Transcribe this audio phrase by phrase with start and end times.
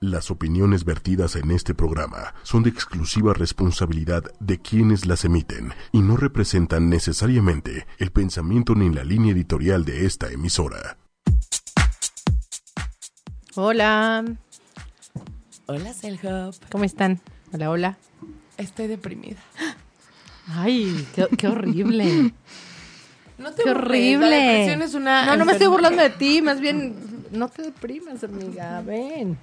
[0.00, 6.00] Las opiniones vertidas en este programa son de exclusiva responsabilidad de quienes las emiten y
[6.02, 10.98] no representan necesariamente el pensamiento ni la línea editorial de esta emisora.
[13.54, 14.22] Hola,
[15.64, 16.54] Hola, Selhop.
[16.70, 17.20] ¿cómo están?
[17.54, 17.96] Hola, hola.
[18.58, 19.40] Estoy deprimida.
[20.48, 22.34] Ay, qué, qué horrible.
[23.38, 24.30] No te qué burles, horrible.
[24.30, 25.26] La depresión es una.
[25.26, 26.94] No, no me estoy burlando de ti, más bien
[27.36, 29.38] no te deprimas, amiga, ven.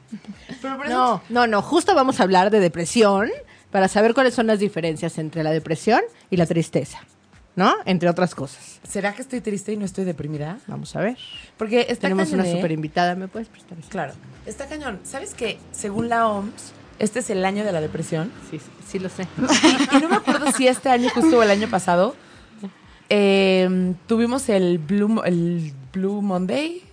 [0.62, 3.30] Pero por eso- No, no, no, justo vamos a hablar de depresión
[3.72, 7.00] para saber cuáles son las diferencias entre la depresión y la tristeza,
[7.56, 7.74] ¿no?
[7.86, 8.80] Entre otras cosas.
[8.88, 10.60] ¿Será que estoy triste y no estoy deprimida?
[10.68, 11.18] Vamos a ver.
[11.58, 12.54] Porque está Tenemos cañón, una ¿eh?
[12.56, 13.90] super invitada, ¿me puedes prestar eso?
[13.90, 14.14] Claro.
[14.46, 15.00] Está cañón.
[15.04, 18.32] ¿Sabes que según la OMS, este es el año de la depresión?
[18.52, 19.28] Sí, sí, sí lo sé.
[19.92, 22.16] Y no me acuerdo si este año justo o el año pasado
[23.10, 26.84] eh, tuvimos el Blue, el Blue Monday,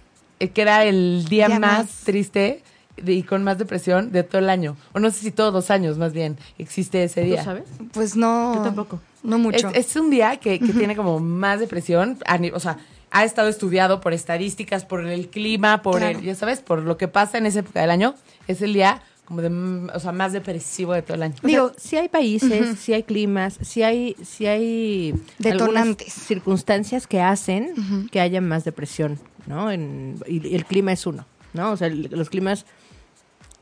[0.48, 1.88] que era el día, Día más, más.
[2.04, 2.62] triste
[3.04, 4.76] y con más depresión de todo el año.
[4.92, 7.44] O no sé si todos los años, más bien, existe ese ¿Tú día.
[7.44, 7.64] sabes?
[7.92, 8.54] Pues no.
[8.56, 9.00] Yo tampoco.
[9.22, 9.68] No mucho.
[9.68, 12.18] Es, es un día que, que tiene como más depresión,
[12.54, 12.78] o sea,
[13.10, 16.18] ha estado estudiado por estadísticas, por el clima, por Claro.
[16.18, 18.14] el, ya sabes, por lo que pasa en esa época del año.
[18.48, 21.34] Es el día como de, mm, o sea, más depresivo de todo el año.
[21.42, 26.12] O Digo- sea, sí hay países, sí hay climas, sí hay, sí hay Detonantes.
[26.12, 29.18] circunstancias que hacen que haya más depresión,
[29.50, 29.70] ¿no?
[29.70, 31.72] En- y, el clima es uno, ¿no?
[31.72, 32.64] O sea, el- los climas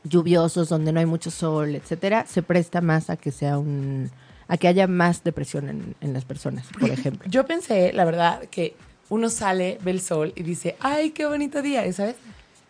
[0.03, 4.09] lluviosos, donde no hay mucho sol, etcétera, se presta más a que sea un,
[4.47, 7.29] a que haya más depresión en, en las personas, por ejemplo.
[7.29, 8.75] Yo pensé, la verdad, que
[9.09, 12.15] uno sale, ve el sol y dice, ay, qué bonito día, ¿sabes?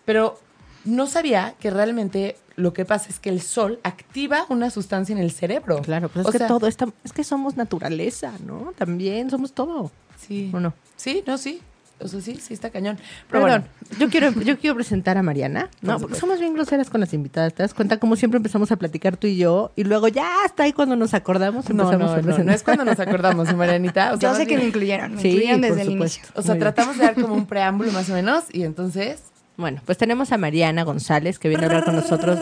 [0.06, 0.40] Pero
[0.86, 5.20] no sabía que realmente lo que pasa es que el sol activa una sustancia en
[5.20, 5.82] el cerebro.
[5.82, 8.74] Claro, pues es O que sea, todo está, es que somos naturaleza, ¿no?
[8.78, 10.50] También somos todo, Sí.
[10.54, 10.74] ¿o no?
[10.98, 11.62] Sí, no, sí.
[12.02, 12.98] O sea, sí, sí está cañón.
[13.30, 15.70] Pero Perdón, bueno, yo quiero, yo quiero presentar a Mariana.
[15.82, 17.54] No, Por porque somos bien groseras con las invitadas.
[17.54, 19.72] ¿Te das cuenta cómo siempre empezamos a platicar tú y yo?
[19.76, 22.46] Y luego ya hasta ahí cuando nos acordamos no, empezamos no, a no, presentar.
[22.46, 24.14] no es cuando nos acordamos, Marianita.
[24.14, 25.16] O sea, Yo sé que me incluyeron.
[25.16, 26.20] Me Sí, incluyeron por desde el supuesto.
[26.20, 26.34] inicio.
[26.40, 26.74] O sea, Muy bien.
[26.74, 29.22] tratamos de dar como un preámbulo más o menos y entonces...
[29.60, 32.40] Bueno, pues tenemos a Mariana González que viene a hablar con nosotros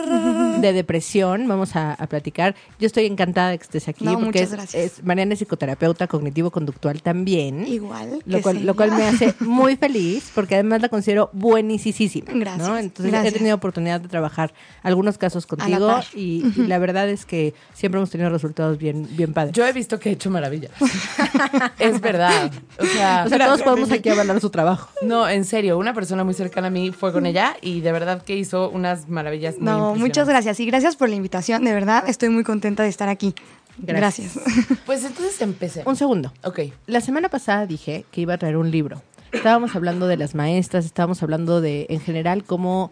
[0.60, 1.48] de depresión.
[1.48, 2.54] Vamos a, a platicar.
[2.78, 4.84] Yo estoy encantada de que estés aquí No, porque muchas es- gracias.
[4.98, 7.66] es- Mariana es psicoterapeuta cognitivo-conductual también.
[7.66, 8.22] Igual.
[8.24, 11.88] Lo que cual, lo cual me hace muy feliz porque además la considero buenísima.
[12.34, 12.76] Gracias, ¿no?
[12.78, 13.34] Entonces gracias.
[13.34, 14.52] he tenido oportunidad de trabajar
[14.82, 16.04] algunos casos la contigo par.
[16.14, 19.54] y, y la verdad es que siempre hemos tenido resultados bien, bien padres.
[19.54, 20.70] Yo he visto que he hecho maravillas.
[21.78, 22.52] es verdad.
[22.78, 24.90] O sea, o sea, todos podemos aquí avalar su trabajo.
[25.02, 28.22] no, en serio, una persona muy cercana a mí fue con ella y de verdad
[28.22, 29.56] que hizo unas maravillas.
[29.56, 30.58] muy No, muchas gracias.
[30.60, 31.64] Y gracias por la invitación.
[31.64, 33.34] De verdad, estoy muy contenta de estar aquí.
[33.78, 34.34] Gracias.
[34.34, 34.78] Gracias.
[34.86, 35.82] Pues entonces empecé.
[35.86, 36.32] Un segundo.
[36.44, 36.60] Ok.
[36.86, 39.02] La semana pasada dije que iba a traer un libro.
[39.30, 42.90] Estábamos hablando de las maestras, estábamos hablando de, en general, cómo,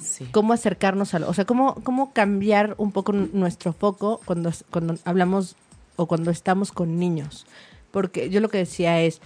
[0.00, 0.26] Sí.
[0.30, 4.94] cómo acercarnos a lo, o sea, cómo, cómo cambiar un poco nuestro foco cuando, cuando
[5.04, 5.56] hablamos
[5.96, 7.46] o cuando estamos con niños.
[7.90, 9.20] Porque yo lo que decía es,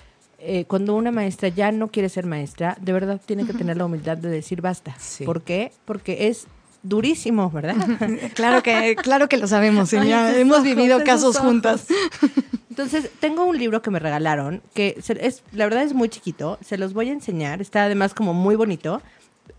[0.47, 3.87] eh, cuando una maestra ya no quiere ser maestra, de verdad tiene que tener la
[3.87, 4.95] humildad de decir basta.
[4.99, 5.25] Sí.
[5.25, 5.73] ¿Por qué?
[5.85, 6.47] Porque es
[6.83, 7.77] durísimo, ¿verdad?
[8.35, 9.93] claro que, claro que lo sabemos.
[9.95, 11.49] Ay, hemos ojos, vivido casos ojos.
[11.49, 11.87] juntas.
[12.71, 16.77] Entonces, tengo un libro que me regalaron, que es, la verdad es muy chiquito, se
[16.77, 19.01] los voy a enseñar, está además como muy bonito,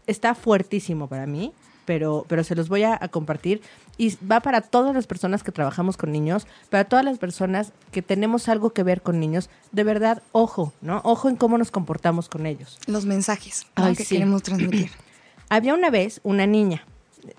[0.06, 1.54] está fuertísimo para mí,
[1.86, 3.62] pero, pero se los voy a, a compartir
[3.98, 8.02] y va para todas las personas que trabajamos con niños, para todas las personas que
[8.02, 11.02] tenemos algo que ver con niños, de verdad, ojo, ¿no?
[11.04, 12.80] Ojo en cómo nos comportamos con ellos.
[12.88, 13.86] Los mensajes ¿no?
[13.86, 14.16] Ay, que sí.
[14.16, 14.92] queremos transmitir.
[15.50, 16.84] Había una vez una niña,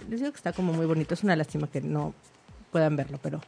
[0.09, 2.15] les digo que está como muy bonito, es una lástima que no
[2.71, 3.41] puedan verlo, pero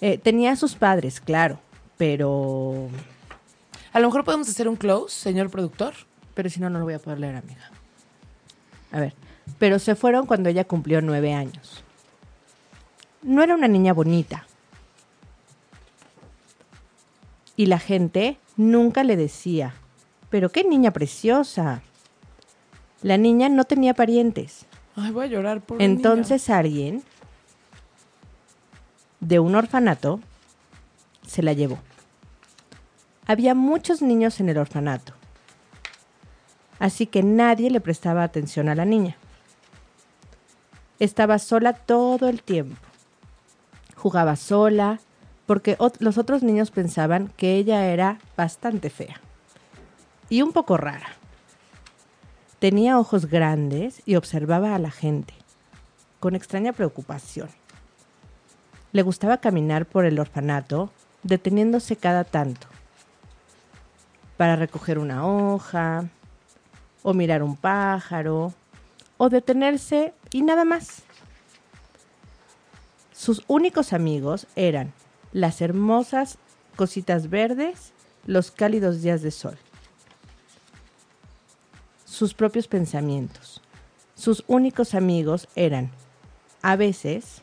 [0.00, 1.58] eh, tenía a sus padres, claro,
[1.96, 2.88] pero
[3.92, 5.94] A lo mejor podemos hacer un close, señor productor.
[6.34, 7.70] pero si no, no lo voy a poder leer, amiga.
[8.92, 9.14] A ver,
[9.58, 11.82] pero se fueron cuando ella cumplió nueve años.
[13.22, 14.46] No era una niña bonita.
[17.56, 19.74] Y la gente nunca le decía,
[20.30, 21.82] pero qué niña preciosa.
[23.02, 24.66] La niña no tenía parientes.
[24.96, 27.02] Ay, voy a llorar por Entonces alguien
[29.20, 30.20] de un orfanato
[31.26, 31.78] se la llevó.
[33.26, 35.12] Había muchos niños en el orfanato,
[36.78, 39.16] así que nadie le prestaba atención a la niña.
[41.00, 42.76] Estaba sola todo el tiempo.
[43.96, 45.00] Jugaba sola
[45.46, 49.20] porque los otros niños pensaban que ella era bastante fea
[50.28, 51.08] y un poco rara.
[52.60, 55.34] Tenía ojos grandes y observaba a la gente
[56.20, 57.48] con extraña preocupación.
[58.92, 60.90] Le gustaba caminar por el orfanato,
[61.22, 62.66] deteniéndose cada tanto
[64.36, 66.04] para recoger una hoja,
[67.02, 68.54] o mirar un pájaro,
[69.18, 71.02] o detenerse y nada más.
[73.12, 74.92] Sus únicos amigos eran
[75.32, 76.38] las hermosas
[76.76, 77.92] cositas verdes,
[78.26, 79.58] los cálidos días de sol.
[82.04, 83.60] Sus propios pensamientos.
[84.14, 85.90] Sus únicos amigos eran,
[86.62, 87.42] a veces,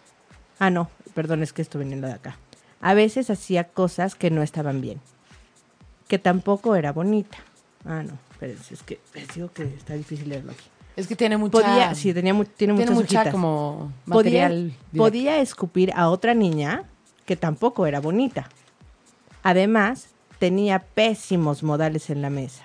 [0.60, 2.38] ah no, perdón, es que esto viniendo de acá.
[2.81, 5.01] A veces hacía cosas que no estaban bien,
[6.07, 7.39] que tampoco era bonita.
[7.86, 10.66] Ah, no, espérense, es que les digo que está difícil leerlo aquí.
[10.98, 11.52] Es que tiene mucha...
[11.52, 14.74] Podía, sí, tenía mu- tiene, tiene muchas mucha como material...
[14.96, 16.84] podía escupir a otra niña
[17.26, 18.50] que tampoco era bonita.
[19.44, 20.10] Además,
[20.40, 22.64] tenía pésimos modales en la mesa.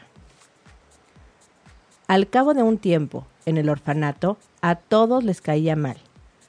[2.09, 5.99] Al cabo de un tiempo, en el orfanato, a todos les caía mal.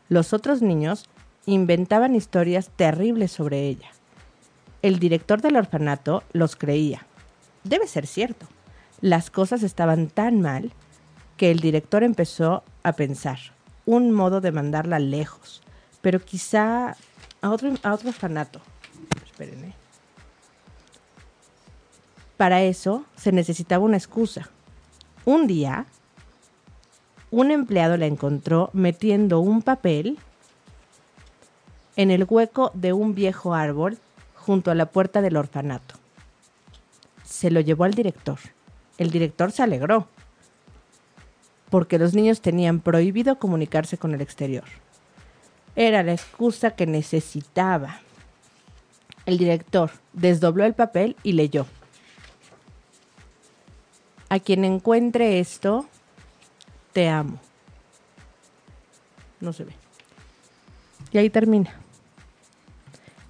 [0.07, 1.09] Los otros niños
[1.45, 3.89] inventaban historias terribles sobre ella.
[4.81, 7.05] El director del orfanato los creía.
[7.65, 8.45] Debe ser cierto.
[9.01, 10.71] Las cosas estaban tan mal
[11.43, 13.37] que el director empezó a pensar
[13.85, 15.61] un modo de mandarla lejos,
[16.01, 16.95] pero quizá
[17.41, 18.61] a otro, a otro orfanato.
[19.25, 19.73] Espérenme.
[22.37, 24.51] Para eso se necesitaba una excusa.
[25.25, 25.85] Un día,
[27.29, 30.17] un empleado la encontró metiendo un papel
[31.97, 33.97] en el hueco de un viejo árbol
[34.37, 35.95] junto a la puerta del orfanato.
[37.25, 38.39] Se lo llevó al director.
[38.97, 40.07] El director se alegró
[41.73, 44.65] porque los niños tenían prohibido comunicarse con el exterior.
[45.75, 47.99] Era la excusa que necesitaba.
[49.25, 51.65] El director desdobló el papel y leyó.
[54.29, 55.87] A quien encuentre esto,
[56.91, 57.39] te amo.
[59.39, 59.73] No se ve.
[61.11, 61.73] Y ahí termina.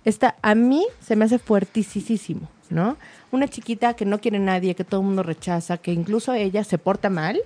[0.04, 2.98] Esta a mí se me hace fuertisísimo, ¿no?
[3.32, 6.78] Una chiquita que no quiere nadie, que todo el mundo rechaza, que incluso ella se
[6.78, 7.42] porta mal.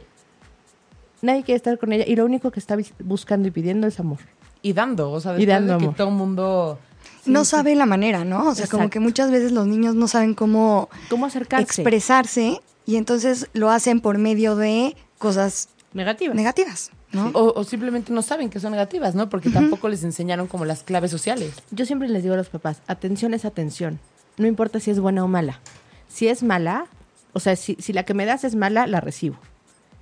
[1.21, 4.19] Nadie quiere estar con ella y lo único que está buscando y pidiendo es amor.
[4.61, 5.95] Y dando, o sea, Y dando de que amor.
[5.97, 6.79] todo el mundo...
[7.25, 8.49] no sabe la manera, ¿no?
[8.49, 11.63] O sea, como que muchas veces los niños no saben cómo ¿Cómo acercarse?
[11.81, 16.35] expresarse y entonces lo hacen por medio de cosas Negativas.
[16.35, 17.29] negativas, ¿no?
[17.33, 19.29] O, o simplemente no saben que son negativas, ¿no?
[19.29, 21.53] Porque tampoco les enseñaron como las claves sociales.
[21.71, 23.99] Yo siempre les digo a los papás, atención es atención.
[24.37, 25.59] No importa si es buena o mala.
[26.07, 26.85] Si es mala,
[27.33, 29.37] o sea, si, si la que me das es mala, la recibo.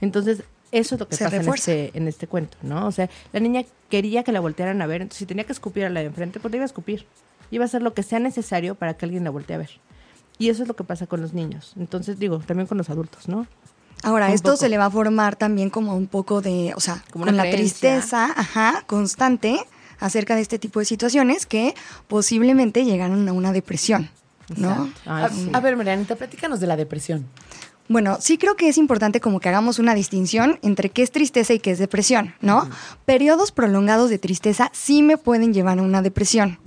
[0.02, 0.44] Entonces,
[0.80, 2.88] eso es lo que Se pasa en este, en este cuento, ¿no?
[2.88, 5.86] O sea, la niña quería que la voltearan a ver, entonces si tenía que escupir
[5.86, 7.06] a la de enfrente, pues le iba a escupir.
[7.52, 9.70] Iba a hacer lo que sea necesario para que alguien la voltee a ver.
[10.38, 11.74] Y eso es lo que pasa con los niños.
[11.78, 13.48] Entonces, digo, también con los adultos, ¿no?
[14.04, 14.58] Ahora, Un esto poco.
[14.58, 17.38] se le va a formar también como un poco de, o sea, Como una con
[17.38, 17.80] la creencia.
[17.80, 19.58] tristeza, ajá, constante
[20.00, 21.74] acerca de este tipo de situaciones que
[22.10, 24.10] posiblemente llegaron a una depresión,
[24.58, 24.92] ¿no?
[25.06, 25.50] Ay, a, sí.
[25.54, 27.26] a ver, Marianita, platícanos de la depresión.
[27.88, 31.54] Bueno, sí creo que es importante como que hagamos una distinción entre qué es tristeza
[31.54, 32.68] y qué es depresión, ¿no?
[33.06, 36.60] Periodos prolongados de tristeza sí me pueden llevar a una depresión.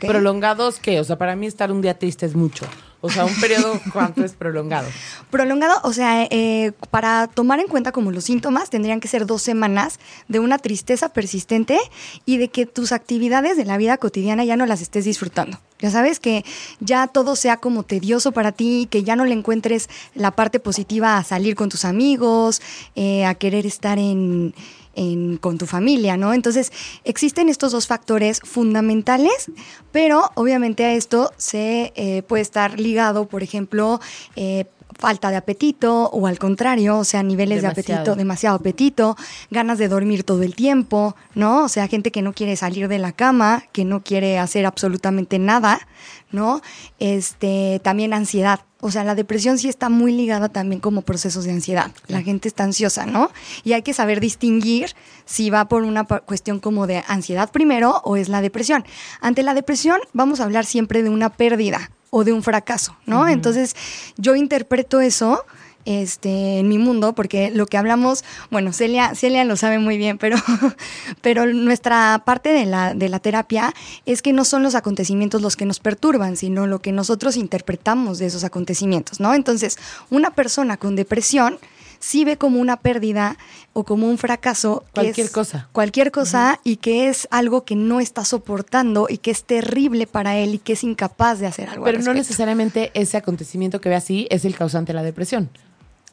[0.00, 0.98] ¿Prolongados qué?
[0.98, 2.64] O sea, para mí estar un día triste es mucho.
[3.04, 4.88] O sea, un periodo, ¿cuánto es prolongado?
[5.30, 9.42] Prolongado, o sea, eh, para tomar en cuenta como los síntomas, tendrían que ser dos
[9.42, 11.78] semanas de una tristeza persistente
[12.24, 15.58] y de que tus actividades de la vida cotidiana ya no las estés disfrutando.
[15.80, 16.46] Ya sabes que
[16.80, 21.18] ya todo sea como tedioso para ti, que ya no le encuentres la parte positiva
[21.18, 22.62] a salir con tus amigos,
[22.94, 24.54] eh, a querer estar en,
[24.96, 26.32] en- con tu familia, ¿no?
[26.34, 26.72] Entonces,
[27.04, 29.50] existen estos dos factores fundamentales,
[29.92, 34.00] pero obviamente a esto se eh, puede estar ligado, por ejemplo,
[34.36, 34.64] eh,
[34.98, 39.16] falta de apetito o al contrario, o sea, niveles de apetito, demasiado apetito,
[39.50, 41.64] ganas de dormir todo el tiempo, ¿no?
[41.64, 45.38] O sea, gente que no quiere salir de la cama, que no quiere hacer absolutamente
[45.38, 45.86] nada,
[46.30, 46.60] ¿no?
[46.98, 48.60] Este, también ansiedad.
[48.80, 51.90] O sea, la depresión sí está muy ligada también como procesos de ansiedad.
[52.06, 53.30] La gente está ansiosa, ¿no?
[53.62, 58.16] Y hay que saber distinguir si va por una cuestión como de ansiedad primero o
[58.16, 58.84] es la depresión.
[59.22, 63.28] Ante la depresión vamos a hablar siempre de una pérdida o de un fracaso, ¿no?
[63.28, 63.74] Entonces,
[64.16, 65.44] yo interpreto eso
[65.84, 70.16] este, en mi mundo, porque lo que hablamos, bueno, Celia, Celia lo sabe muy bien,
[70.16, 70.36] pero,
[71.22, 73.74] pero nuestra parte de la, de la terapia
[74.06, 78.18] es que no son los acontecimientos los que nos perturban, sino lo que nosotros interpretamos
[78.18, 79.34] de esos acontecimientos, ¿no?
[79.34, 79.76] Entonces,
[80.08, 81.58] una persona con depresión
[82.04, 83.38] sí ve como una pérdida
[83.72, 84.84] o como un fracaso.
[84.92, 85.68] Cualquier cosa.
[85.72, 90.36] Cualquier cosa y que es algo que no está soportando y que es terrible para
[90.36, 91.86] él y que es incapaz de hacer algo.
[91.86, 95.48] al Pero no necesariamente ese acontecimiento que ve así es el causante de la depresión.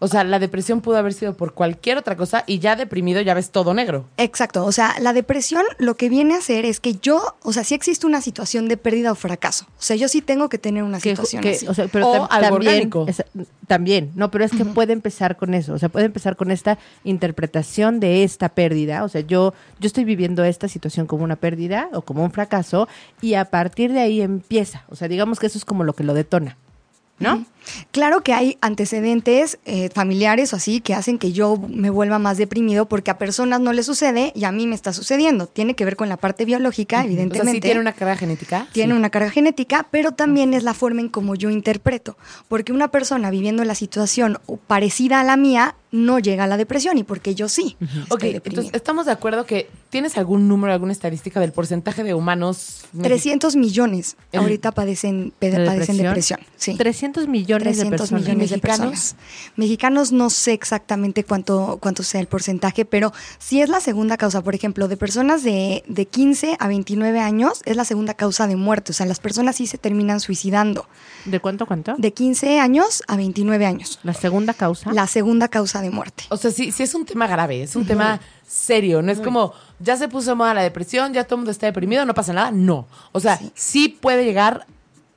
[0.03, 3.35] O sea, la depresión pudo haber sido por cualquier otra cosa y ya deprimido ya
[3.35, 4.05] ves todo negro.
[4.17, 7.63] Exacto, o sea, la depresión lo que viene a hacer es que yo, o sea,
[7.63, 9.65] sí existe una situación de pérdida o fracaso.
[9.69, 11.67] O sea, yo sí tengo que tener una Que- situación que- así.
[11.67, 12.89] o sea, pero O algo también,
[13.67, 16.79] también, no, pero es que puede empezar con eso, o sea, puede empezar con esta
[17.03, 21.89] interpretación de esta pérdida, o sea, yo, yo estoy viviendo esta situación como una pérdida
[21.93, 22.87] o como un fracaso
[23.21, 26.03] y a partir de ahí empieza, o sea, digamos que eso es como lo que
[26.03, 26.57] lo detona,
[27.19, 27.45] ¿no?
[27.91, 32.37] Claro que hay antecedentes eh, familiares o así que hacen que yo me vuelva más
[32.37, 35.47] deprimido porque a personas no les sucede y a mí me está sucediendo.
[35.47, 37.51] Tiene que ver con la parte biológica, O sea, evidentemente.
[37.53, 38.67] sí tiene una carga genética.
[38.73, 38.97] tiene Sí.
[38.97, 42.17] una carga genética, pero también es la forma en cómo yo interpreto.
[42.47, 46.97] Porque una persona viviendo la situación parecida a la mía no llega a la depresión
[46.97, 47.75] y porque yo sí.
[48.09, 48.41] Ok, deprimido.
[48.45, 52.85] entonces estamos de acuerdo que tienes algún número, alguna estadística del porcentaje de humanos.
[53.01, 56.39] 300 millones ahorita padecen, pe- ¿De padecen depresión?
[56.39, 56.39] depresión.
[56.55, 56.75] Sí.
[56.77, 58.21] 300 millones de 300 personas.
[58.23, 58.89] millones de ¿Mexicanos?
[58.91, 59.15] personas.
[59.55, 64.41] Mexicanos no sé exactamente cuánto, cuánto sea el porcentaje, pero sí es la segunda causa.
[64.41, 68.55] Por ejemplo, de personas de, de 15 a 29 años es la segunda causa de
[68.55, 68.91] muerte.
[68.91, 70.87] O sea, las personas sí se terminan suicidando.
[71.25, 71.95] ¿De cuánto, cuánto?
[71.97, 73.99] De 15 años a 29 años.
[74.03, 74.91] La segunda causa.
[74.93, 76.23] La segunda causa de muerte.
[76.29, 79.01] O sea, sí, sí es un tema grave, es un tema serio.
[79.01, 81.65] No es como, ya se puso de moda la depresión, ya todo el mundo está
[81.67, 82.51] deprimido, no pasa nada.
[82.51, 82.87] No.
[83.11, 83.87] O sea, sí, Sí.
[83.89, 84.65] puede llegar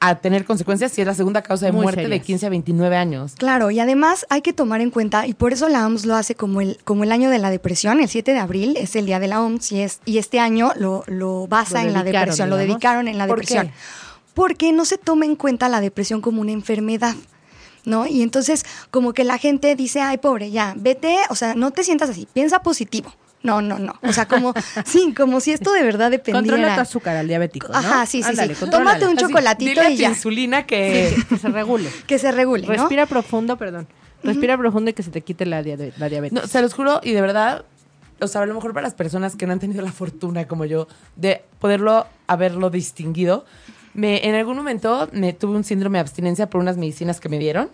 [0.08, 2.26] a tener consecuencias si es la segunda causa de Muy muerte de serias.
[2.26, 3.34] 15 a 29 años.
[3.36, 6.34] Claro, y además hay que tomar en cuenta, y por eso la OMS lo hace
[6.34, 9.18] como el, como el año de la depresión, el 7 de abril es el día
[9.20, 12.50] de la OMS, y, es, y este año lo, lo basa Lo en la depresión,
[12.50, 13.68] lo dedicaron en la ¿Por depresión.
[13.68, 13.74] qué?
[14.34, 17.14] Porque no se toma en cuenta la depresión como una enfermedad.
[17.86, 18.06] ¿No?
[18.06, 21.84] Y entonces, como que la gente dice, ay, pobre, ya, vete, o sea, no te
[21.84, 23.12] sientas así, piensa positivo.
[23.44, 23.92] No, no, no.
[24.02, 24.52] O sea, como,
[24.84, 26.56] sí, como si esto de verdad dependiera.
[26.56, 27.78] Controla tu azúcar al diabético, ¿no?
[27.78, 28.64] Ajá, sí, sí, Ándale, sí.
[28.68, 30.08] Tómate un Así, chocolatito dile a y tu ya.
[30.08, 31.12] insulina que...
[31.14, 31.88] Sí, que se regule.
[32.06, 32.72] Que se regule, ¿no?
[32.72, 33.86] Respira profundo, perdón.
[34.24, 36.32] Respira profundo y que se te quite la, dia- la diabetes.
[36.32, 37.66] No, se los juro, y de verdad,
[38.20, 40.64] o sea, a lo mejor para las personas que no han tenido la fortuna como
[40.64, 43.44] yo de poderlo haberlo distinguido,
[43.92, 47.38] me, en algún momento me tuve un síndrome de abstinencia por unas medicinas que me
[47.38, 47.68] dieron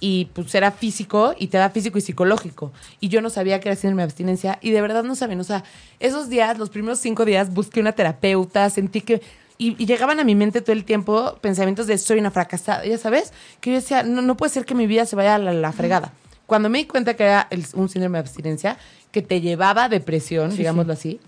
[0.00, 2.72] y pues era físico y te da físico y psicológico.
[3.00, 5.44] Y yo no sabía que era síndrome de abstinencia y de verdad no saben, o
[5.44, 5.64] sea,
[6.00, 9.22] esos días, los primeros cinco días, busqué una terapeuta, sentí que...
[9.58, 12.98] Y, y llegaban a mi mente todo el tiempo pensamientos de soy una fracasada, ya
[12.98, 15.54] sabes, que yo decía, no, no puede ser que mi vida se vaya a la,
[15.54, 16.12] la fregada.
[16.44, 18.76] Cuando me di cuenta que era el- un síndrome de abstinencia,
[19.12, 21.20] que te llevaba a depresión, digámoslo así,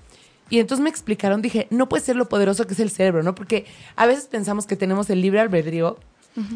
[0.50, 3.34] y entonces me explicaron, dije, no puede ser lo poderoso que es el cerebro, ¿no?
[3.34, 3.64] Porque
[3.96, 5.98] a veces pensamos que tenemos el libre albedrío.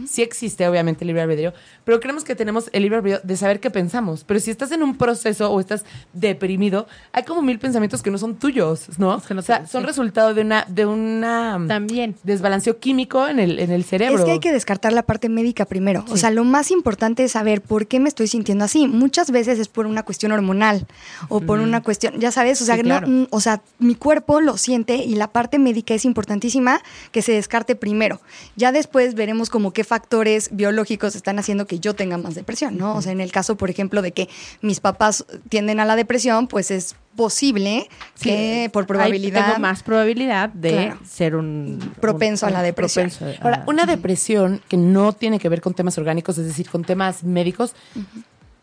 [0.08, 1.52] Sí existe, obviamente, el libre albedrío,
[1.84, 4.24] pero creemos que tenemos el libre albedrío de saber qué pensamos.
[4.24, 8.18] Pero si estás en un proceso o estás deprimido, hay como mil pensamientos que no
[8.18, 9.16] son tuyos, ¿no?
[9.18, 9.86] Es que no o sea, te- son sí.
[9.86, 12.14] resultado de una, de una También.
[12.22, 14.18] desbalanceo químico en el, en el cerebro.
[14.18, 16.04] Es que hay que descartar la parte médica primero.
[16.10, 18.86] O sea, lo más importante es saber por qué me estoy sintiendo así.
[18.86, 20.86] Muchas veces es por una cuestión hormonal
[21.28, 23.08] o por una cuestión, ya sabes, o sea, Sí, no- claro.
[23.08, 27.32] mm, o sea, mi cuerpo lo siente y la parte médica es importantísima que se
[27.32, 28.20] descarte primero.
[28.56, 32.94] Ya después veremos como qué factores biológicos están haciendo que yo tenga más depresión, ¿no?
[32.96, 34.28] O sea, en el caso, por ejemplo, de que
[34.60, 37.88] mis papás tienden a la depresión, pues es posible
[38.20, 40.98] que por Hay- probabilidad tengo más probabilidad de Claro.
[41.06, 41.78] ser un...
[42.00, 43.10] Propenso un- a la depresión.
[43.10, 46.84] propenso Ahora, una depresión que no tiene que ver con temas orgánicos, es decir, con
[46.84, 47.74] temas médicos,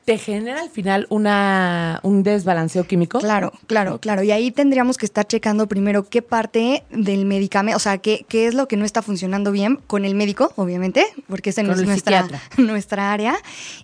[0.10, 3.20] ¿te genera al final una, un desbalanceo químico?
[3.20, 4.24] Claro, claro, claro.
[4.24, 8.48] Y ahí tendríamos que estar checando primero qué parte del medicamento, o sea, qué, qué
[8.48, 11.84] es lo que no está funcionando bien con el médico, obviamente, porque esa no es
[11.84, 13.36] nuestra, nuestra área.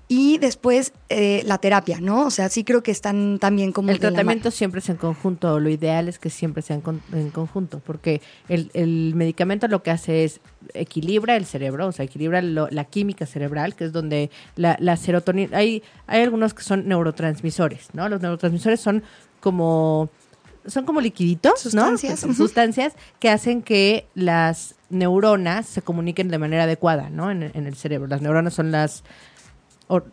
[0.08, 2.26] Y después eh, la terapia, ¿no?
[2.26, 5.70] O sea, sí creo que están también como El tratamiento siempre es en conjunto, lo
[5.70, 9.92] ideal es que siempre sea en, con- en conjunto, porque el, el medicamento lo que
[9.92, 10.42] hace es
[10.74, 14.98] equilibra el cerebro, o sea, equilibra lo- la química cerebral, que es donde la, la
[14.98, 18.10] serotonina, hay, hay algunos que son neurotransmisores, ¿no?
[18.10, 19.04] Los neurotransmisores son
[19.40, 20.10] como,
[20.66, 22.34] son como liquiditos, Sustancias, ¿no?
[22.34, 27.30] Sustancias que hacen que las neuronas se comuniquen de manera adecuada, ¿no?
[27.32, 28.08] En, en el cerebro.
[28.08, 29.04] Las neuronas son las,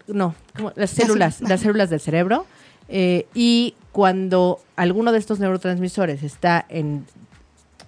[0.06, 1.50] no, como las células, células.
[1.50, 2.46] las células del cerebro.
[2.88, 7.04] eh, y cuando alguno de estos neurotransmisores está en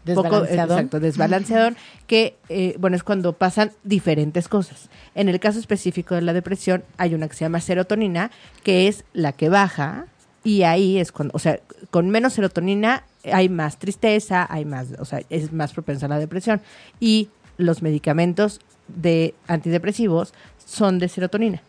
[0.05, 0.73] poco Desbalanceado.
[0.75, 1.75] exacto, desbalanceador,
[2.07, 4.89] que eh, bueno, es cuando pasan diferentes cosas.
[5.15, 8.31] En el caso específico de la depresión, hay una que se llama serotonina,
[8.63, 10.07] que es la que baja,
[10.43, 11.59] y ahí es cuando, o sea,
[11.91, 16.19] con menos serotonina hay más tristeza, hay más, o sea, es más propensa a la
[16.19, 16.61] depresión.
[17.01, 20.35] Y los medicamentos de antidepresivos
[20.67, 21.63] son de serotonina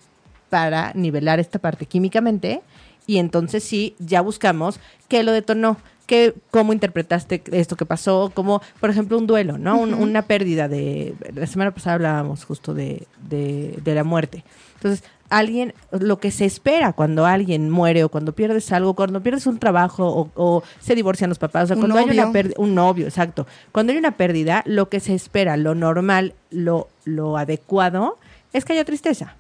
[0.50, 2.62] para nivelar esta parte químicamente
[3.08, 8.62] y entonces sí, ya buscamos qué lo detonó, qué, cómo interpretaste esto que pasó, como
[8.80, 9.78] por ejemplo un duelo, ¿no?
[9.78, 11.16] Un- una pérdida de...
[11.34, 14.44] La semana pasada hablábamos justo de, de, de la muerte.
[14.76, 19.48] Entonces, alguien, lo que se espera cuando alguien muere o cuando pierdes algo, cuando pierdes
[19.48, 22.76] un trabajo o, o se divorcian los papás, o sea, cuando hay una pérdida, un
[22.76, 23.48] novio, exacto.
[23.72, 28.18] Cuando hay una pérdida, lo que se espera, lo normal, lo, lo adecuado,
[28.54, 29.36] es que haya tristeza.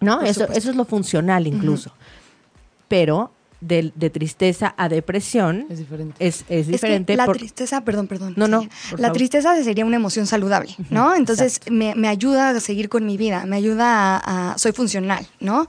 [0.00, 0.20] ¿No?
[0.22, 1.90] Eso, eso es lo funcional incluso.
[2.88, 3.30] Pero
[3.66, 6.14] de, de tristeza a depresión Es diferente.
[6.18, 7.16] es, es Es que diferente.
[7.16, 8.34] la por- tristeza, perdón, perdón.
[8.36, 9.16] No, no, por La favor.
[9.16, 11.14] tristeza sería una emoción saludable, ¿no?
[11.14, 15.26] Entonces me, me ayuda a seguir con mi vida, me ayuda a, a- soy funcional,
[15.40, 15.66] ¿no?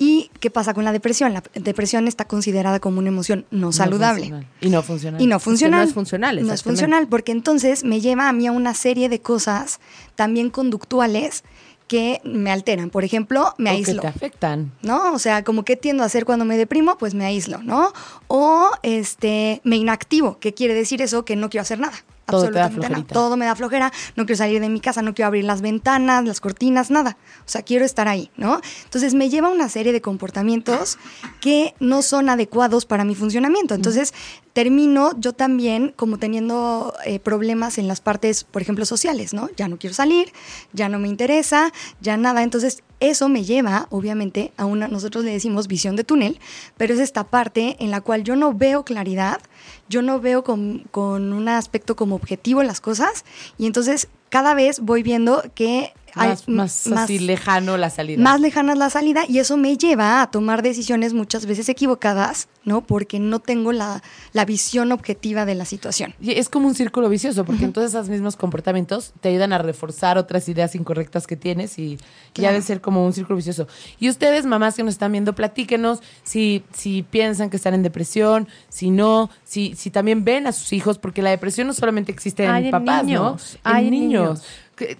[0.00, 1.32] ¿Y qué pasa con la depresión?
[1.32, 4.22] La depresión está considerada como una emoción no saludable.
[4.26, 4.46] funcional.
[4.60, 5.20] Y no funcional.
[5.20, 5.88] Y no funcional.
[5.88, 9.20] es funcional, No es funcional porque entonces me lleva a mí a una serie de
[9.20, 9.80] cosas
[10.14, 11.42] también conductuales
[11.88, 12.90] que me alteran.
[12.90, 14.02] Por ejemplo, me O que aíslo.
[14.02, 14.72] te afectan.
[14.82, 15.12] ¿no?
[15.12, 17.92] O sea, como que tiendo a hacer cuando me deprimo, pues me aíslo, ¿no?
[18.28, 21.24] O este me inactivo, ¿qué quiere decir eso?
[21.24, 21.96] Que no quiero hacer nada.
[22.26, 23.04] Todo absolutamente nada.
[23.04, 26.26] Todo me da flojera, no quiero salir de mi casa, no quiero abrir las ventanas,
[26.26, 27.16] las cortinas, nada.
[27.40, 28.60] O sea, quiero estar ahí, ¿no?
[28.84, 30.98] Entonces me lleva a una serie de comportamientos
[31.40, 33.74] que no son adecuados para mi funcionamiento.
[33.74, 34.12] Entonces
[34.58, 39.48] termino yo también como teniendo eh, problemas en las partes, por ejemplo, sociales, ¿no?
[39.56, 40.32] Ya no quiero salir,
[40.72, 42.42] ya no me interesa, ya nada.
[42.42, 46.40] Entonces eso me lleva, obviamente, a una, nosotros le decimos visión de túnel,
[46.76, 49.40] pero es esta parte en la cual yo no veo claridad,
[49.88, 53.24] yo no veo con, con un aspecto como objetivo las cosas
[53.58, 58.22] y entonces cada vez voy viendo que hay Más, más, más- así lejano la salida.
[58.22, 62.48] más lejana es la salida y eso me lleva a tomar decisiones muchas veces equivocadas,
[62.64, 62.82] ¿no?
[62.82, 66.14] Porque no tengo la, la visión objetiva de la situación.
[66.20, 70.18] Y es como un círculo vicioso, porque entonces esos mismos comportamientos te ayudan a reforzar
[70.18, 72.02] otras ideas incorrectas que tienes y ya
[72.34, 72.52] Claro.
[72.54, 73.66] debe ser como un círculo vicioso.
[73.98, 78.48] Y ustedes, mamás que nos están viendo, platíquenos si, si piensan que están en depresión,
[78.68, 82.44] si no, si, si también ven a sus hijos, porque la depresión no solamente existe
[82.44, 83.70] en Hay en papás, niños, ¿no?
[83.72, 84.42] en en niños.
[84.78, 84.98] niños.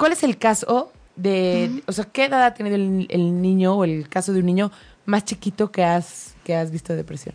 [0.00, 3.74] ¿Qué- ¿Cuál es el caso de, o sea, qué edad ha tenido el, el niño
[3.74, 4.72] o el caso de un niño
[5.04, 7.34] más chiquito que has, que has visto de depresión?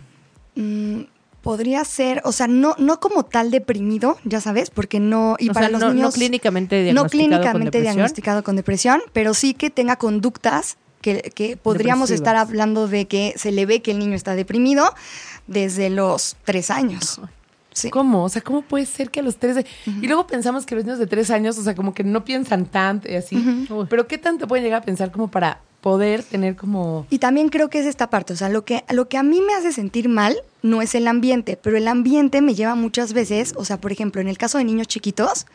[0.56, 1.02] Mm,
[1.42, 5.54] podría ser, o sea, no, no como tal deprimido, ya sabes, porque no, y O
[5.54, 6.14] para sea, los no, no niños...
[6.16, 7.96] clínicamente no diagnosticado con clínicamente depresión.
[7.96, 12.32] diagnosticado con depresión, pero sí que tenga conductas que, que podríamos Depresivas.
[12.34, 14.92] estar hablando de que se le ve que el niño está deprimido
[15.46, 17.22] desde los tres años.
[17.76, 17.90] Sí.
[17.90, 18.24] ¿Cómo?
[18.24, 19.56] O sea, ¿cómo puede ser que a los tres...
[19.58, 22.24] de- Y luego pensamos que los niños de tres años, o sea, como que no
[22.24, 23.68] piensan tanto y así.
[23.90, 27.06] Pero ¿qué tanto pueden llegar a pensar como para poder tener como...
[27.10, 29.42] Y también creo que es esta parte, o sea, lo que, lo que a mí
[29.42, 33.54] me hace sentir mal no es el ambiente, pero el ambiente me lleva muchas veces,
[33.58, 35.46] o sea, por ejemplo, en el caso de niños chiquitos,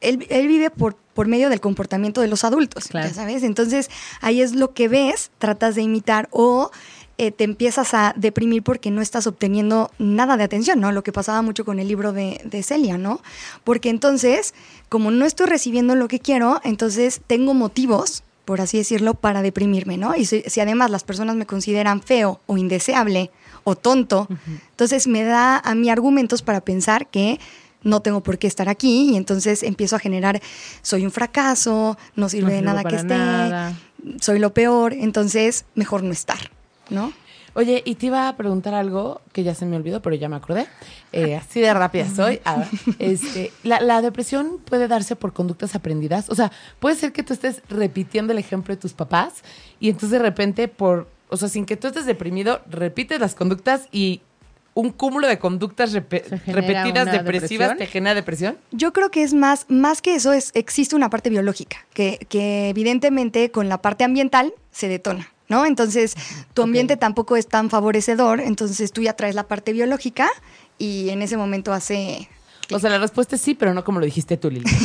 [0.00, 3.08] él, él vive por, por medio del comportamiento de los adultos, Claro.
[3.08, 3.42] ya sabes.
[3.42, 3.88] Entonces,
[4.20, 6.70] ahí es lo que ves, tratas de imitar o
[7.18, 10.92] eh, te empiezas a deprimir porque no estás obteniendo nada de atención, ¿no?
[10.92, 13.20] Lo que pasaba mucho con el libro de, de Celia, ¿no?
[13.64, 14.54] Porque entonces,
[14.88, 19.98] como no estoy recibiendo lo que quiero, entonces tengo motivos por así decirlo, para deprimirme,
[19.98, 20.14] ¿no?
[20.14, 23.32] Y si, si además las personas me consideran feo o indeseable
[23.64, 27.40] o tonto, entonces me da a mí argumentos para pensar que
[27.82, 30.40] no tengo por qué estar aquí y entonces empiezo a generar,
[30.80, 33.74] soy un fracaso, no sirve No de nada que esté, nada.
[34.20, 36.52] soy lo peor, entonces mejor no estar,
[36.90, 37.12] ¿no?
[37.54, 40.36] Oye, y te iba a preguntar algo que ya se me olvidó, pero ya me
[40.36, 40.66] acordé.
[41.12, 42.40] Eh, así de rápida soy.
[42.44, 42.66] Ah,
[42.98, 46.28] este, la, la depresión puede darse por conductas aprendidas.
[46.28, 49.42] O sea, puede ser que tú estés repitiendo el ejemplo de tus papás
[49.80, 53.88] y entonces de repente por, o sea, sin que tú estés deprimido, repites las conductas
[53.90, 54.20] y
[54.76, 57.78] un cúmulo de conductas repetidas depresivas depresión.
[57.78, 58.58] te genera depresión.
[58.72, 62.68] Yo creo que es más, más que eso, es, existe una parte biológica, que, que
[62.68, 65.66] evidentemente con la parte ambiental se detona, ¿no?
[65.66, 66.14] Entonces,
[66.54, 70.28] tu ambiente tampoco es tan favorecedor, entonces tú ya traes la parte biológica
[70.78, 72.28] y en ese momento hace...
[72.72, 74.68] O sea, la respuesta es sí, pero no como lo dijiste tú, Lili.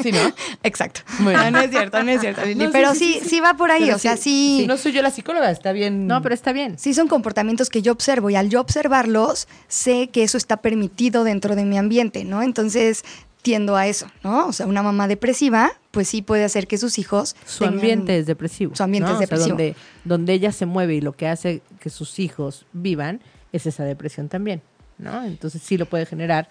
[0.00, 0.32] Sí, ¿no?
[0.62, 1.00] Exacto.
[1.18, 1.44] Muy bien.
[1.46, 3.40] No, no es cierto, no es cierto, Lili, No, pero sí, sí, sí, sí, sí.
[3.40, 6.06] va por ahí, Pero o sea, sí, sí, No soy yo la psicóloga, está bien.
[6.06, 6.78] No, pero está bien.
[6.78, 11.24] sí son comportamientos que yo observo y al yo observarlos sé que eso está permitido
[11.24, 12.42] dentro de mi ambiente, ¿no?
[12.42, 13.04] Entonces
[13.42, 14.46] tiendo a eso, ¿no?
[14.48, 17.34] O sea, una mamá depresiva, pues sí puede hacer que sus hijos...
[17.46, 18.74] Su tengan- ambiente es depresivo.
[18.76, 19.12] Su ambiente ¿no?
[19.12, 19.56] es O sea, depresivo.
[19.56, 23.20] donde, donde ella se mueve y lo que hace que sus hijos vivan
[23.52, 24.62] es esa depresión también,
[24.98, 25.24] ¿no?
[25.24, 26.48] Entonces sí lo puede generar,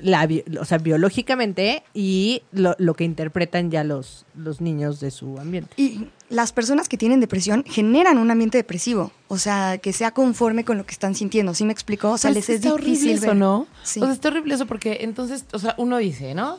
[0.00, 0.28] la,
[0.60, 5.70] o sea, biológicamente y lo, lo que interpretan ya los, los niños de su ambiente.
[5.76, 10.64] Y las personas que tienen depresión generan un ambiente depresivo, o sea, que sea conforme
[10.64, 12.12] con lo que están sintiendo, ¿sí me explicó?
[12.12, 13.36] O sea, Pero les es está horrible difícil eso, ver.
[13.36, 13.66] ¿no?
[13.82, 14.00] Sí.
[14.00, 16.58] O sea, está horrible eso porque entonces, o sea, uno dice, ¿no?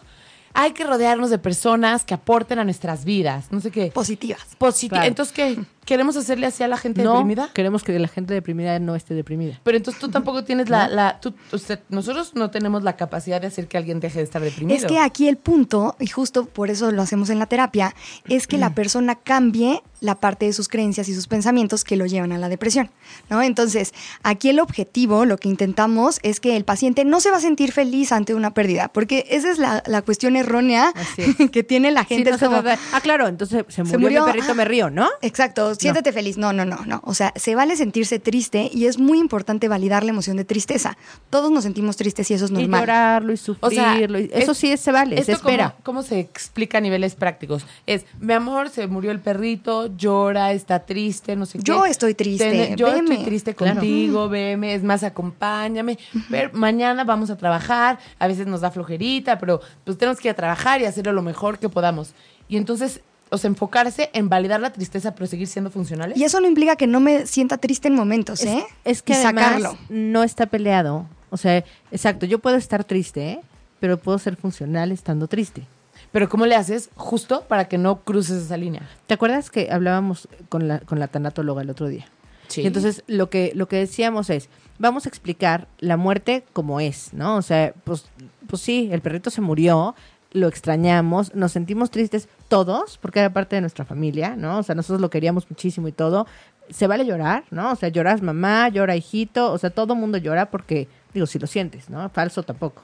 [0.59, 3.91] Hay que rodearnos de personas que aporten a nuestras vidas, no sé qué.
[3.91, 4.41] Positivas.
[4.59, 5.05] Positi- Claro.
[5.05, 5.57] Entonces, ¿qué?
[5.85, 7.49] queremos hacerle así a la gente no, deprimida.
[7.53, 9.59] queremos que la gente deprimida no esté deprimida.
[9.63, 10.87] Pero entonces tú tampoco tienes la...
[10.89, 14.41] la tú- usted- nosotros no tenemos la capacidad de hacer que alguien deje de estar
[14.41, 14.75] deprimido.
[14.77, 17.93] Es que aquí el punto, y justo por eso lo hacemos en la terapia,
[18.27, 22.05] es que la persona cambie la parte de sus creencias y sus pensamientos que lo
[22.05, 22.91] llevan a la depresión,
[23.29, 23.41] ¿no?
[23.41, 23.93] Entonces,
[24.23, 27.71] aquí el objetivo, lo que intentamos es que el paciente no se va a sentir
[27.71, 30.46] feliz ante una pérdida, porque esa es la, la cuestión errónea
[30.95, 32.29] Así que tiene la Sí, gente.
[32.31, 34.55] no es se como, de- ah, claro, entonces se murió, murió, mi perrito, ah.
[34.55, 35.07] me río, ¿no?
[35.21, 36.37] Exacto, siéntete feliz.
[36.37, 37.01] No, no, no, no.
[37.03, 40.97] O sea, se vale sentirse triste y es muy importante validar la emoción de tristeza.
[41.29, 42.81] Todos nos sentimos tristes y eso es Y normal.
[42.81, 44.17] llorarlo y O sufrirlo.
[44.19, 45.71] sea, y- eso es- sí se vale, se ¿Esto espera.
[45.71, 47.65] Cómo, cómo se explica a niveles prácticos?
[47.85, 51.63] Es, mi amor, se murió el perrito, llora, está triste, no sé qué.
[51.63, 53.11] Yo estoy triste, Ten- yo veme.
[53.15, 53.75] estoy triste Claro.
[53.75, 55.97] contigo, veme, es más, acompáñame.
[56.29, 60.35] Pero mañana vamos a trabajar, a veces nos da flojerita, pero pues tenemos que a
[60.35, 62.11] trabajar y hacerlo lo mejor que podamos.
[62.49, 66.17] Y entonces, o sea, enfocarse en validar la tristeza, pero seguir siendo funcionales.
[66.17, 68.65] Y eso no implica que no me sienta triste en momentos, Es, ¿eh?
[68.85, 69.77] es que y además sacarlo.
[69.89, 71.05] no está peleado.
[71.29, 73.39] O sea, exacto, yo puedo estar triste, ¿eh?
[73.79, 75.63] pero puedo ser funcional estando triste.
[76.11, 78.87] Pero ¿cómo le haces justo para que no cruces esa línea?
[79.07, 82.05] ¿Te acuerdas que hablábamos con la, con la tanatóloga el otro día?
[82.47, 82.61] Sí.
[82.61, 84.47] Y entonces lo que, lo que decíamos es,
[84.79, 87.35] vamos a explicar la muerte como es, ¿no?
[87.35, 88.05] O sea, pues,
[88.47, 89.95] pues sí, el perrito se murió,
[90.37, 94.59] lo extrañamos, nos sentimos tristes todos, porque era parte de nuestra familia, ¿no?
[94.59, 96.27] O sea, nosotros lo queríamos muchísimo y todo.
[96.69, 97.71] Se vale llorar, ¿no?
[97.71, 101.47] O sea, lloras mamá, llora hijito, o sea, todo mundo llora porque, digo, si lo
[101.47, 102.09] sientes, ¿no?
[102.09, 102.83] Falso tampoco.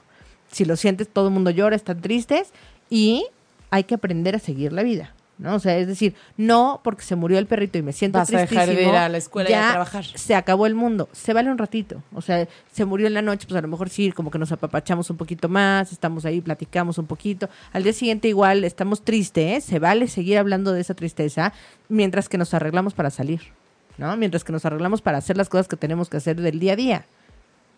[0.50, 2.52] Si lo sientes, todo el mundo llora, están tristes
[2.90, 3.26] y
[3.70, 5.14] hay que aprender a seguir la vida.
[5.38, 5.54] ¿No?
[5.56, 8.38] O sea, es decir, no porque se murió el perrito y me siento Vas a
[8.38, 10.04] dejar de tristísimo, ir a la escuela y a trabajar.
[10.04, 11.08] se acabó el mundo.
[11.12, 12.02] Se vale un ratito.
[12.14, 14.52] O sea, se murió en la noche, pues a lo mejor sí, como que nos
[14.52, 17.48] apapachamos un poquito más, estamos ahí, platicamos un poquito.
[17.72, 21.52] Al día siguiente igual estamos tristes, se vale seguir hablando de esa tristeza
[21.88, 23.40] mientras que nos arreglamos para salir,
[23.98, 24.16] ¿no?
[24.16, 26.76] Mientras que nos arreglamos para hacer las cosas que tenemos que hacer del día a
[26.76, 27.06] día.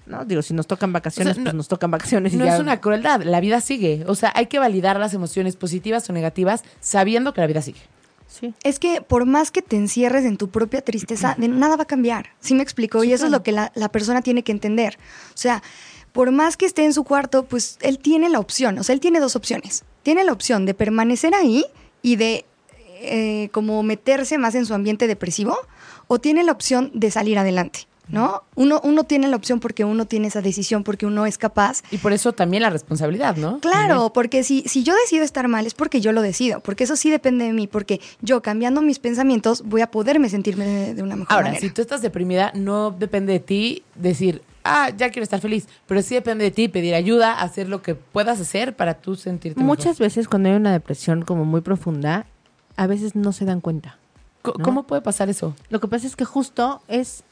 [0.06, 0.24] ¿No?
[0.24, 2.54] Digo, si nos tocan vacaciones, O sea, no- pues nos tocan vacaciones y No ya.
[2.54, 4.04] es una crueldad, la vida sigue.
[4.06, 7.80] O sea, hay que validar las emociones positivas o negativas sabiendo que la vida sigue.
[8.28, 8.54] Sí.
[8.62, 11.86] Es que por más que te encierres en tu propia tristeza, de nada va a
[11.86, 12.30] cambiar.
[12.40, 13.02] ¿Sí me explico?
[13.02, 14.98] Sí, y eso es lo que la, la persona tiene que entender.
[15.30, 15.62] O sea,
[16.12, 18.78] por más que esté en su cuarto, pues él tiene la opción.
[18.78, 19.84] O sea, él tiene dos opciones.
[20.02, 21.64] Tiene la opción de permanecer ahí
[22.02, 22.44] y de
[23.00, 25.56] eh, como meterse más en su ambiente depresivo,
[26.08, 27.80] o tiene la opción de salir adelante.
[28.08, 28.44] ¿No?
[28.54, 31.98] Uno, uno tiene la opción porque uno tiene esa decisión, porque uno es capaz Y
[31.98, 33.58] por eso también la responsabilidad, ¿no?
[33.58, 36.94] Claro, porque si, si yo decido estar mal es porque yo lo decido, porque eso
[36.94, 41.02] sí depende de mí, porque yo cambiando mis pensamientos voy a poderme sentirme de, de
[41.02, 41.60] una mejor Ahora, manera.
[41.60, 46.00] si tú estás deprimida, no depende de ti decir, ah, ya quiero estar feliz, pero
[46.00, 49.86] sí depende de ti pedir ayuda, hacer lo que puedas hacer para tú sentirte Muchas
[49.98, 50.06] mejor.
[50.06, 52.26] veces cuando hay una depresión como muy profunda,
[52.76, 53.98] a veces no se dan cuenta.
[54.62, 55.56] ¿Cómo puede pasar eso?
[55.70, 57.24] Lo que pasa es que justo es,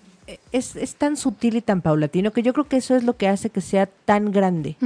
[0.53, 3.29] es, es tan sutil y tan paulatino que yo creo que eso es lo que
[3.29, 4.77] hace que sea tan grande.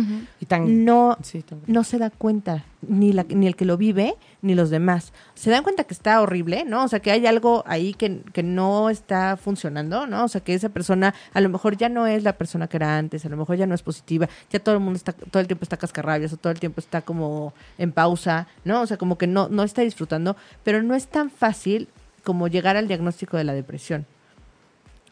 [0.40, 0.84] Y tan...
[0.84, 4.54] No, Sí, tan- no se da cuenta, ni, la, ni el que lo vive, ni
[4.54, 5.12] los demás.
[5.34, 6.84] Se dan cuenta que está horrible, ¿no?
[6.84, 10.24] O sea, que hay algo ahí que, que no está funcionando, ¿no?
[10.24, 12.98] O sea, que esa persona a lo mejor ya no es la persona que era
[12.98, 15.46] antes, a lo mejor ya no es positiva, ya todo el mundo está, todo el
[15.46, 18.80] tiempo está cascarrabias o todo el tiempo está como en pausa, ¿no?
[18.82, 21.88] O sea, como que no, no está disfrutando, pero no es tan fácil
[22.24, 24.04] como llegar al diagnóstico de la depresión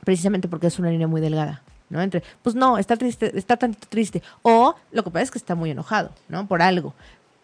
[0.07, 2.01] precisamente porque es una línea muy delgada, ¿no?
[2.01, 5.57] Entre, pues no, está triste, está tantito triste, o lo que pasa es que está
[5.57, 6.47] muy enojado, ¿no?
[6.47, 6.95] Por algo.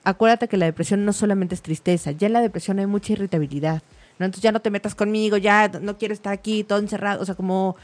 [0.05, 3.83] Acuérdate que la depresión no solamente es tristeza, ya en la depresión hay mucha irritabilidad,
[4.19, 4.27] ¿no?
[4.27, 7.35] Entonces ya no te metas conmigo, ya no quiero estar aquí, todo encerrado, o sea,
[7.35, 7.75] como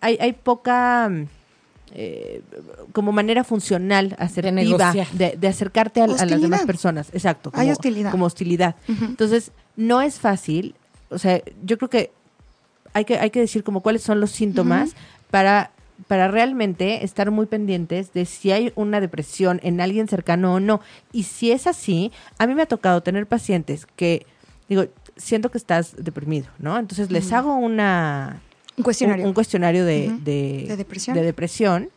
[0.00, 1.08] hay, hay poca
[1.94, 2.42] eh,
[2.92, 7.50] como manera funcional, asertiva, de, de acercarte a, a las demás personas, exacto.
[7.54, 8.10] Hay como- hostilidad.
[8.10, 8.74] Como hostilidad.
[8.88, 10.74] Entonces, no es fácil,
[11.10, 12.10] o sea, yo creo que
[12.94, 14.94] hay que, hay que decir como cuáles son los síntomas
[15.30, 15.70] para,
[16.06, 20.80] para realmente estar muy pendientes de si hay una depresión en alguien cercano o no.
[21.12, 24.26] Y si es así, a mí me ha tocado tener pacientes que,
[24.68, 26.78] digo, siento que estás deprimido, ¿no?
[26.78, 28.40] Entonces les hago una...
[28.76, 29.24] Un cuestionario.
[29.24, 31.16] Un, un cuestionario de, De depresión.
[31.16, 31.88] de depresión,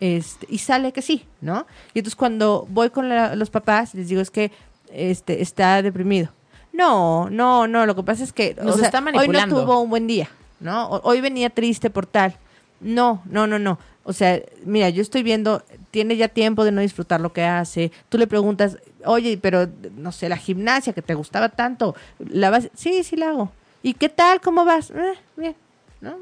[0.00, 1.66] este, y sale que sí, ¿no?
[1.94, 4.50] Y entonces cuando voy con la- los papás, les digo, es que
[4.92, 6.30] este, está deprimido.
[6.72, 9.62] No, no, no, lo que pasa es que Nos o sea, está hoy no manipulando.
[9.62, 10.28] tuvo un buen día,
[10.60, 10.88] ¿no?
[10.88, 12.34] Hoy venía triste por tal.
[12.80, 13.78] No, no, no, no.
[14.04, 17.92] O sea, mira, yo estoy viendo, tiene ya tiempo de no disfrutar lo que hace.
[18.08, 22.68] Tú le preguntas, oye, pero no sé, la gimnasia que te gustaba tanto, ¿la vas?
[22.74, 23.52] Sí, sí la hago.
[23.82, 24.40] ¿Y qué tal?
[24.40, 24.90] ¿Cómo vas?
[24.90, 25.54] "Eh, bien.
[26.00, 26.16] No,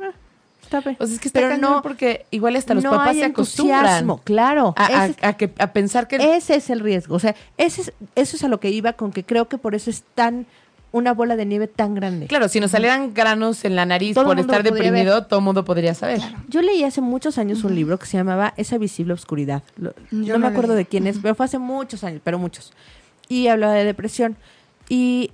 [0.78, 0.96] está bien.
[1.00, 3.80] O sea, es que está Pero no- porque igual hasta los no papás se acostumbran
[3.80, 4.74] entusiasmo, claro.
[4.76, 6.16] a, a- a que, a pensar que...
[6.16, 7.16] ese es el riesgo.
[7.16, 9.74] O sea, ese es, eso es a lo que iba con que creo que por
[9.74, 10.46] eso es tan
[10.92, 12.26] una bola de nieve tan grande.
[12.26, 15.64] Claro, si nos salieran granos en la nariz Todo por estar deprimido, todo el mundo
[15.64, 16.20] podría saber.
[16.48, 19.62] Yo leí hace muchos años un libro que se llamaba Esa visible oscuridad.
[19.76, 20.82] Lo- Yo no me acuerdo leí.
[20.84, 22.72] de quién es, pero fue hace muchos años, pero muchos.
[23.28, 24.36] Y hablaba de depresión.
[24.88, 25.30] Y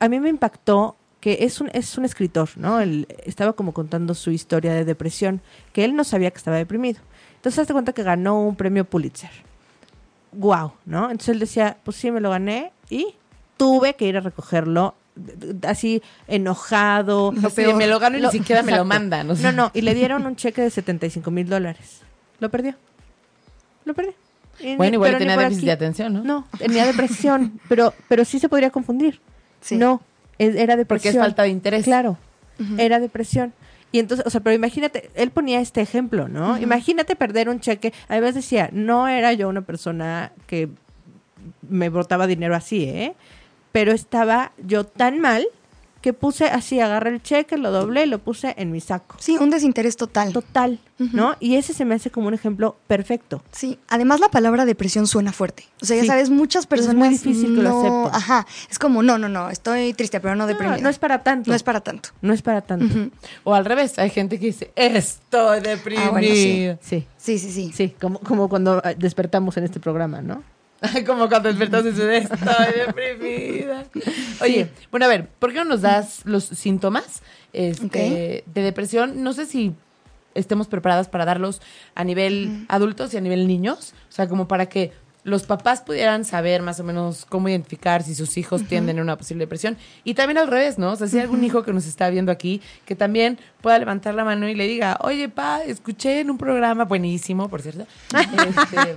[0.00, 2.80] a mí me impactó que es un, es un escritor, ¿no?
[2.80, 5.40] Él estaba como contando su historia de depresión,
[5.72, 7.00] que él no sabía que estaba deprimido.
[7.36, 9.30] Entonces, hazte cuenta que ganó un premio Pulitzer.
[10.32, 11.04] Wow, ¿no?
[11.10, 13.14] Entonces él decía, pues sí, me lo gané y
[13.56, 14.94] tuve que ir a recogerlo
[15.66, 17.32] así enojado.
[17.54, 17.74] Peor.
[17.74, 19.28] me lo gano y Lo- ni siquiera me lo mandan.
[19.30, 19.50] o sea.
[19.52, 22.00] No, no, y le dieron un cheque de 75 mil dólares.
[22.38, 22.74] Lo perdió.
[23.84, 24.14] Lo perdió.
[24.60, 25.66] Y Bueno, ni- igual tenía déficit aquí.
[25.66, 26.22] de atención, ¿no?
[26.22, 29.20] No, tenía depresión, pero, pero sí se podría confundir.
[29.60, 29.76] Sí.
[29.76, 30.00] No,
[30.40, 30.86] era depresión.
[30.86, 31.84] Porque es falta de interés.
[31.84, 32.18] Claro,
[32.78, 33.52] era depresión.
[33.92, 36.58] Y entonces, o sea, pero imagínate, él ponía este ejemplo, ¿no?
[36.58, 37.92] Imagínate perder un cheque.
[38.08, 40.68] Además decía, no era yo una persona que
[41.68, 43.14] me brotaba dinero así, ¿eh?
[43.72, 45.46] Pero estaba yo tan mal
[46.00, 49.16] que puse así, agarré el cheque, lo doblé y lo puse en mi saco.
[49.18, 50.32] Sí, un desinterés total.
[50.32, 51.36] Total, ¿no?
[51.40, 53.42] Y ese se me hace como un ejemplo perfecto.
[53.52, 55.64] Sí, además la palabra depresión suena fuerte.
[55.82, 56.08] O sea, ya Sí.
[56.08, 58.14] sabes, muchas Pero es personas muy difícil que lo no, acepten.
[58.14, 60.78] Ajá, es como no, no, no, estoy triste, pero no No, deprimida.
[60.78, 61.50] no es para tanto.
[61.50, 62.10] No es para tanto.
[62.22, 63.10] No es para tanto.
[63.44, 66.06] O al revés, hay gente que dice, estoy deprimido.
[66.08, 66.70] Ah, bueno, sí.
[66.80, 67.72] Sí, Sí, sí, sí.
[67.74, 70.42] sí, como, como cuando eh, despertamos en este programa, ¿no?
[71.06, 73.84] Como cuando despertas y dices, estoy deprimida.
[74.40, 79.22] Oye, bueno, a ver, ¿por qué no nos das los síntomas este, de depresión?
[79.22, 79.74] No sé si
[80.34, 81.60] estemos preparadas para darlos
[81.94, 83.94] a nivel adultos y a nivel niños.
[84.08, 88.14] O sea, como para que los papás pudieran saber más o menos cómo identificar si
[88.14, 89.76] sus hijos tienden a una posible depresión.
[90.04, 90.92] Y también al revés, ¿no?
[90.92, 94.14] O sea, si hay algún hijo que nos está viendo aquí, que también pueda levantar
[94.14, 98.96] la mano y le diga, oye, pa, escuché en un programa buenísimo, por cierto, este,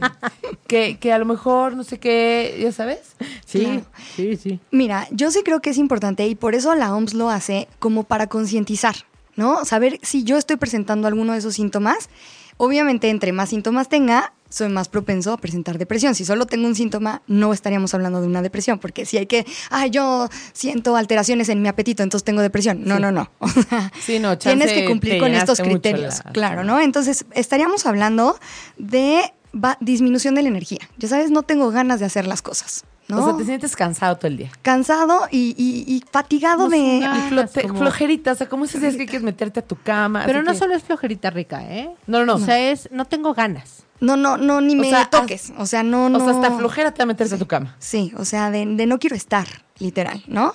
[0.67, 3.15] que, que a lo mejor, no sé qué, ya sabes.
[3.45, 3.85] Sí, Claro.
[4.15, 4.59] sí, sí.
[4.71, 8.03] Mira, yo sí creo que es importante y por eso la OMS lo hace como
[8.03, 8.95] para concientizar,
[9.35, 9.65] ¿no?
[9.65, 12.09] Saber si yo estoy presentando alguno de esos síntomas.
[12.57, 16.13] Obviamente, entre más síntomas tenga, soy más propenso a presentar depresión.
[16.13, 19.45] Si solo tengo un síntoma, no estaríamos hablando de una depresión, porque si hay que,
[19.71, 22.83] ay, yo siento alteraciones en mi apetito, entonces tengo depresión.
[22.85, 23.01] No, Sí.
[23.01, 23.31] no, no.
[23.39, 26.79] O sea, Sí, no, tienes que cumplir con estos criterios, la- claro, ¿no?
[26.79, 28.37] Entonces, estaríamos hablando
[28.77, 30.79] de va- disminución de la energía.
[30.97, 33.21] Ya sabes, no tengo ganas de hacer las cosas, ¿no?
[33.23, 34.51] O sea, te sientes cansado todo el día.
[34.61, 36.77] cansado y, y- y fatigado de...
[36.77, 40.23] Y Ah, flote- como- flojerita, o sea, ¿cómo es que quieres meterte a tu cama?
[40.25, 41.89] Pero no que- solo es flojerita rica, ¿eh?
[42.07, 42.35] No, no, no.
[42.35, 43.83] O sea, es, no tengo ganas.
[44.03, 45.53] No, no, no, ni O me sea, toques.
[45.57, 46.17] O sea, no, no.
[46.19, 47.75] O sea, hasta flojera te va a meterse a tu cama.
[47.79, 49.47] Sí, o sea, de, de no quiero estar,
[49.79, 50.53] literal, ¿no?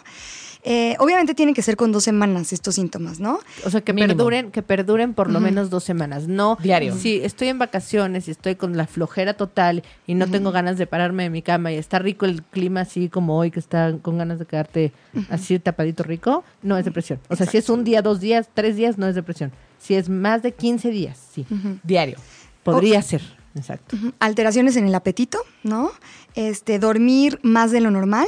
[0.64, 3.38] Eh, obviamente tienen que ser con dos semanas estos síntomas, ¿no?
[3.64, 4.14] O sea, que Mínimo.
[4.16, 6.26] perduren, que perduren por lo menos dos semanas.
[6.26, 6.94] No Diario.
[6.94, 10.86] Si estoy en vacaciones y estoy con la flojera total y no tengo ganas de
[10.86, 14.18] pararme de mi cama y está rico el clima así como hoy que está con
[14.18, 14.92] ganas de quedarte
[15.30, 17.20] así tapadito rico, no es depresión.
[17.28, 19.52] O sea, si es un día, dos días, tres días, no es depresión.
[19.78, 21.46] Si es más de 15 días, sí.
[21.84, 22.18] Diario.
[22.64, 23.22] Podría ser.
[23.58, 23.96] Exacto.
[24.20, 25.90] Alteraciones en el apetito, ¿no?
[26.34, 28.26] Este, dormir más de lo normal.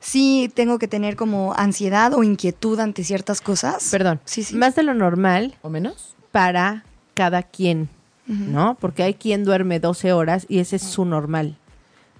[0.00, 3.88] Sí, tengo que tener como ansiedad o inquietud ante ciertas cosas.
[3.90, 4.20] Perdón.
[4.24, 4.54] Sí, sí.
[4.54, 6.14] Más de lo normal ¿O menos?
[6.32, 7.88] para cada quien,
[8.26, 8.76] ¿no?
[8.80, 11.56] Porque hay quien duerme 12 horas y ese es su normal.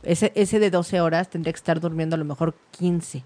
[0.02, 3.22] Ese, ese de 12 horas tendría que estar durmiendo a lo mejor 15.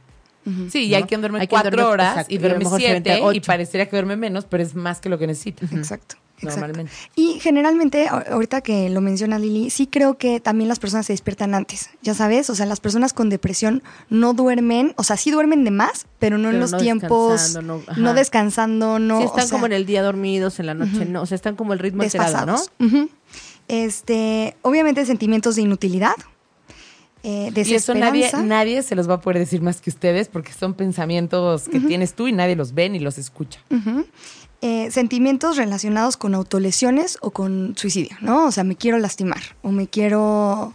[0.71, 0.97] Sí, y ¿No?
[0.97, 2.81] hay quien duerme Hay quien cuatro duerme- horas exacto, y y a lo duerme mejor
[2.81, 3.47] se avienta siete y ocho.
[3.47, 5.67] parecería que duerme menos, pero es más que lo que necesita.
[5.67, 6.17] Exacto.
[6.43, 6.93] Normalmente.
[7.17, 11.55] Y generalmente, ahorita que lo menciona Lili, sí creo que también las personas se despiertan
[11.55, 15.65] antes, ya sabes, o sea, las personas con depresión no duermen, o sea, sí duermen
[15.65, 19.19] de más, pero no en los no tiempos, descansando, no- no, descansando, no.
[19.19, 21.23] sí, están o sea, como en el día dormidos, en la noche no.
[21.23, 23.09] O sea, están como el ritmo alterado, ¿no?
[23.69, 26.15] Este, obviamente sentimientos de inutilidad,
[27.23, 30.53] eh, Y eso nadie, nadie se los va a poder decir más que ustedes porque
[30.55, 33.61] son pensamientos que tienes tú y nadie los ve ni los escucha.
[33.71, 34.07] Ujú.
[34.63, 38.47] Eh, sentimientos relacionados con autolesiones o con suicidio, ¿no?
[38.47, 40.75] O sea, me quiero lastimar o me quiero...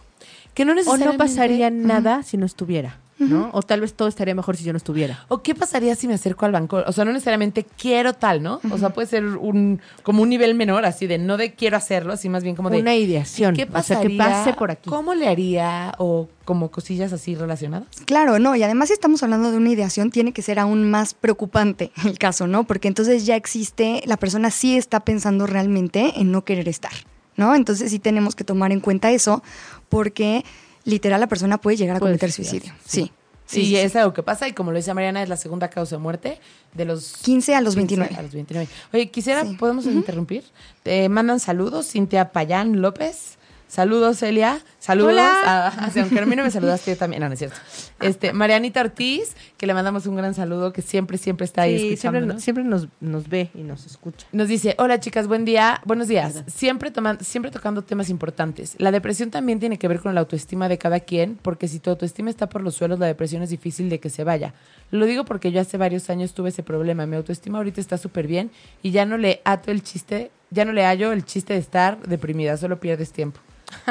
[0.54, 1.12] Que no O necesariamente...
[1.12, 3.50] no pasaría nada si no estuviera, ¿no?
[3.52, 5.24] O tal vez todo estaría mejor si yo no estuviera.
[5.28, 6.82] ¿O qué pasaría si me acerco al banco?
[6.86, 8.60] O sea, no necesariamente quiero tal, ¿no?
[8.70, 12.12] O sea, puede ser un como un nivel menor, así de no de quiero hacerlo,
[12.12, 13.54] así más bien como de Una ideación.
[13.54, 14.08] ¿Qué o sea, pasaría?
[14.08, 14.90] que pase por aquí.
[14.90, 15.94] ¿Cómo le haría?
[15.98, 17.88] O como cosillas así relacionadas.
[18.04, 21.14] Claro, no, y además si estamos hablando de una ideación, tiene que ser aún más
[21.14, 22.64] preocupante el caso, ¿no?
[22.64, 26.92] Porque entonces ya existe, la persona sí está pensando realmente en no querer estar,
[27.36, 27.54] ¿no?
[27.54, 29.42] Entonces sí tenemos que tomar en cuenta eso,
[29.88, 30.44] porque
[30.86, 32.72] literal la persona puede llegar a cometer suicidio.
[32.86, 33.12] Sí.
[33.48, 33.76] Sí, sí, sí.
[33.76, 36.40] es algo que pasa y como lo dice Mariana, es la segunda causa de muerte
[36.74, 38.16] de los 15 a los 15 29.
[38.18, 38.68] A los 29.
[38.92, 39.54] Oye, quisiera, Sí.
[39.54, 40.42] ¿podemos interrumpir?
[40.82, 43.36] Te mandan saludos, Cintia Payán López.
[43.68, 44.64] Saludos, Celia.
[44.86, 45.14] Saludos.
[45.14, 45.42] Hola.
[45.68, 47.20] A, aunque a mí no me saludaste yo también.
[47.20, 47.56] No, no es cierto.
[48.00, 51.96] Este, Marianita Ortiz, que le mandamos un gran saludo, que siempre, siempre está ahí Sí,
[51.96, 52.42] siempre, escuchándonos.
[52.44, 54.28] siempre nos, nos ve y nos escucha.
[54.30, 56.44] Nos dice, hola chicas, buen día, buenos días.
[56.46, 58.76] Siempre, toman, siempre tocando temas importantes.
[58.78, 61.90] La depresión también tiene que ver con la autoestima de cada quien, porque si tu
[61.90, 64.54] autoestima está por los suelos, la depresión es difícil de que se vaya.
[64.92, 67.06] Lo digo porque yo hace varios años tuve ese problema.
[67.06, 68.52] Mi autoestima ahorita está súper bien
[68.84, 71.98] y ya no le ato el chiste, ya no le hallo el chiste de estar
[72.06, 73.40] deprimida, solo pierdes tiempo.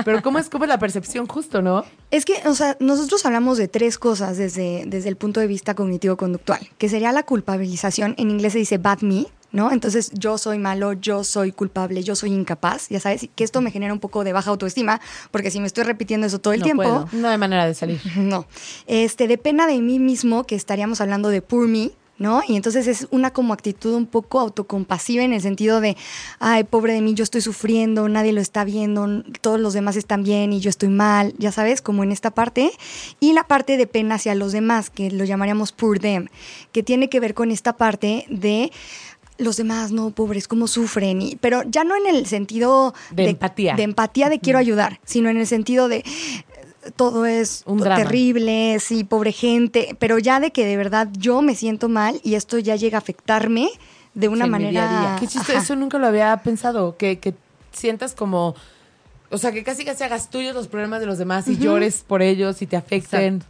[0.03, 1.85] Pero ¿cómo es, cómo es la percepción justo, no?
[2.11, 5.75] Es que, o sea, nosotros hablamos de tres cosas desde, desde el punto de vista
[5.75, 9.71] cognitivo-conductual, que sería la culpabilización, en inglés se dice bad me, ¿no?
[9.71, 13.71] Entonces, yo soy malo, yo soy culpable, yo soy incapaz, ya sabes, que esto me
[13.71, 14.99] genera un poco de baja autoestima,
[15.31, 17.09] porque si me estoy repitiendo eso todo el No tiempo, puedo.
[17.13, 18.01] No hay manera de salir.
[18.17, 18.45] no.
[18.85, 22.41] Este, de pena de mí mismo, que estaríamos hablando de poor me, ¿no?
[22.47, 25.97] Y entonces es una como actitud un poco autocompasiva en el sentido de,
[26.39, 30.23] ay, pobre de mí, yo estoy sufriendo, nadie lo está viendo, todos los demás están
[30.23, 32.71] bien y yo estoy mal, ya sabes, como en esta parte.
[33.19, 36.27] Y la parte de pena hacia los demás, que lo llamaríamos poor them,
[36.71, 38.71] que tiene que ver con esta parte de
[39.37, 43.75] los demás, no, pobres, cómo sufren, y, pero ya no en el sentido De empatía.
[43.75, 46.05] de empatía de quiero ayudar, sino en el sentido de
[46.95, 47.95] todo es Un drama.
[48.03, 52.35] terrible, sí, pobre gente, pero ya de que de verdad yo me siento mal y
[52.35, 53.69] esto ya llega a afectarme
[54.13, 54.71] de una Sí, manera...
[54.71, 55.15] día a día.
[55.19, 57.33] Qué chiste, eso nunca lo había pensado, que, que
[57.71, 58.55] sientas como,
[59.29, 62.21] o sea, que casi casi hagas tuyos los problemas de los demás y llores por
[62.21, 63.43] ellos y te afecten.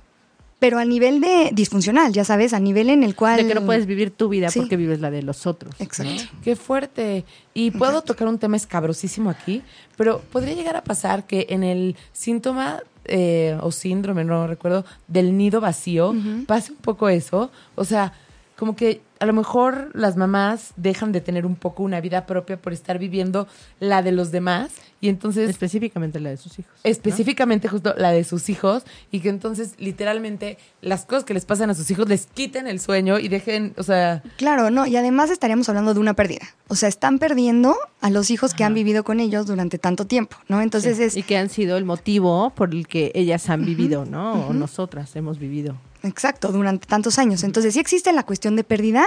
[0.58, 3.38] Pero a nivel de disfuncional, ya sabes, a nivel en el cual...
[3.38, 4.60] De que no puedes vivir tu vida Sí.
[4.62, 5.76] porque vives la de los otros.
[5.80, 6.24] Exacto.
[6.44, 7.26] Qué fuerte.
[7.54, 9.62] Y puedo tocar un tema escabrosísimo aquí,
[9.98, 15.38] pero podría llegar a pasar que en el síntoma eh, o síndrome, no recuerdo, del
[15.38, 16.14] nido vacío,
[16.48, 17.52] pase un poco eso.
[17.76, 18.14] O sea,
[18.56, 22.58] como que a lo mejor las mamás dejan de tener un poco una vida propia
[22.62, 23.48] por estar viviendo
[23.80, 24.72] la de los demás
[25.06, 26.74] y entonces Específicamente la de sus hijos.
[26.84, 26.90] ¿no?
[26.90, 31.70] específicamente justo la de sus hijos y que entonces literalmente las cosas que les pasan
[31.70, 35.30] a sus hijos les quiten el sueño y dejen, o sea, Claro, no, y además
[35.30, 36.48] estaríamos hablando de una pérdida.
[36.68, 40.38] O sea, están perdiendo a los hijos que han vivido con ellos durante tanto tiempo,
[40.48, 40.62] ¿no?
[40.62, 41.16] Entonces es...
[41.16, 44.48] Y que han sido el motivo por el que ellas han vivido, ¿no?
[44.48, 45.78] O nosotras hemos vivido.
[46.02, 47.44] Exacto, durante tantos años.
[47.44, 49.06] Entonces sí existe la cuestión de pérdida,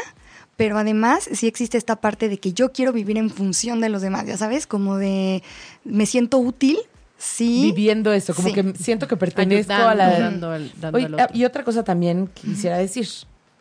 [0.59, 4.03] pero además sí existe esta parte de que yo quiero vivir en función de los
[4.03, 5.42] demás, ya sabes, como de
[5.85, 6.77] me siento útil,
[7.16, 7.62] sí.
[7.62, 8.55] viviendo eso, como Sí.
[8.55, 10.09] que siento que pertenezco a la...
[10.09, 13.09] Ayudando, dando al- dando Oye, ah, y otra cosa también quisiera decir.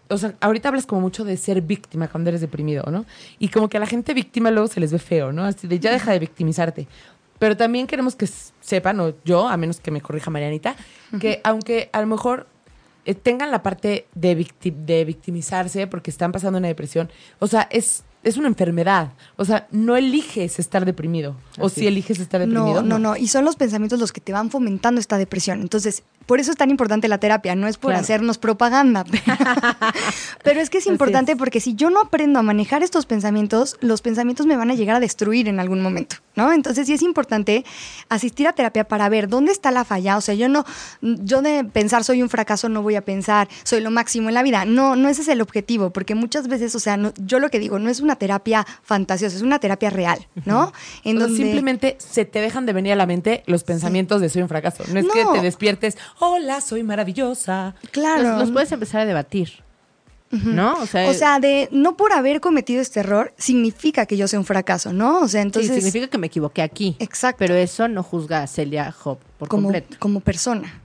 [0.09, 3.05] O sea, ahorita hablas como mucho de ser víctima cuando eres deprimido, ¿no?
[3.39, 5.43] Y como que a la gente víctima luego se les ve feo, ¿no?
[5.43, 6.87] Así de ya deja de victimizarte.
[7.39, 8.27] Pero también queremos que
[8.61, 10.75] sepan, o yo, a menos que me corrija Marianita,
[11.19, 12.47] que aunque a lo mejor
[13.15, 18.03] tengan la parte de, victi- de victimizarse porque están pasando una depresión, o sea, es,
[18.27, 19.09] es una enfermedad.
[19.35, 21.35] O sea, no eliges estar deprimido.
[21.59, 21.87] o si es.
[21.87, 22.81] eliges estar deprimido.
[22.81, 23.17] No, no, no.
[23.17, 25.61] Y son los pensamientos los que te van fomentando esta depresión.
[25.61, 27.55] Entonces, por eso es tan importante la terapia.
[27.55, 28.01] No es por Claro.
[28.03, 29.05] hacernos propaganda.
[30.43, 31.37] Pero es que es importante es.
[31.37, 34.95] porque si yo no aprendo a manejar estos pensamientos, los pensamientos me van a llegar
[34.95, 36.51] a destruir en algún momento, ¿no?
[36.53, 37.65] Entonces, sí es importante
[38.09, 40.17] asistir a terapia para ver dónde está la falla.
[40.17, 40.65] O sea, yo no,
[41.01, 44.43] yo de pensar soy un fracaso no voy a pensar soy lo máximo en la
[44.43, 44.65] vida.
[44.65, 47.59] No, no ese es el objetivo, porque muchas veces, o sea, no- yo lo que
[47.59, 50.73] digo no es una terapia fantasiosa, es una terapia real, ¿no?
[51.03, 54.19] En O sea, donde- Simplemente se te dejan de venir a la mente los pensamientos
[54.21, 54.83] de soy un fracaso.
[54.91, 57.75] No es que te despiertes, hola, soy maravillosa.
[57.91, 58.23] Claro.
[58.23, 59.63] Los, los puedes empezar a debatir,
[60.31, 60.73] ¿no?
[60.81, 64.39] O sea, O sea, de no por haber cometido este error significa que yo sea
[64.39, 65.21] un fracaso, ¿no?
[65.21, 66.95] O sea, entonces sí, significa que me equivoqué aquí.
[66.99, 67.37] Exacto.
[67.39, 69.95] Pero eso no juzga a Celia Hop por como, completo.
[69.99, 70.81] como persona,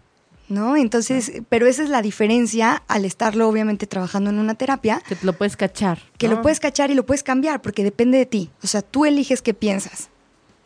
[0.48, 0.76] ¿no?
[0.76, 5.32] Entonces, pero esa es la diferencia al estarlo obviamente trabajando en una terapia, Que lo
[5.32, 5.98] puedes cachar.
[6.18, 6.34] que ¿no?
[6.36, 8.50] lo puedes cachar y lo puedes cambiar porque depende de ti.
[8.62, 10.08] O sea, tú eliges qué piensas.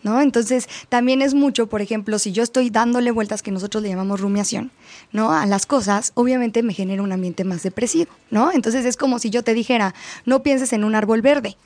[0.03, 0.21] ¿No?
[0.21, 4.21] Entonces, también es mucho, por ejemplo, si yo estoy dándole vueltas que nosotros le llamamos
[4.21, 4.71] rumiación,
[5.11, 5.33] ¿no?
[5.33, 8.53] A las cosas, obviamente me genera un ambiente más depresivo, ¿no?
[8.53, 11.57] Entonces es como si yo te dijera, no pienses en un árbol verde.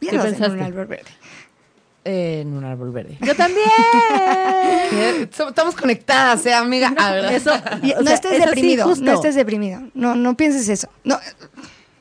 [0.00, 1.10] Piensas en un árbol verde.
[2.10, 3.18] En un árbol verde.
[3.20, 3.68] Yo también.
[5.30, 6.90] Estamos conectadas, ¿eh, amiga?
[6.96, 9.82] No sea, estés eso sí, deprimido, no estés deprimido.
[9.94, 10.88] No, no pienses eso.
[11.04, 11.18] No,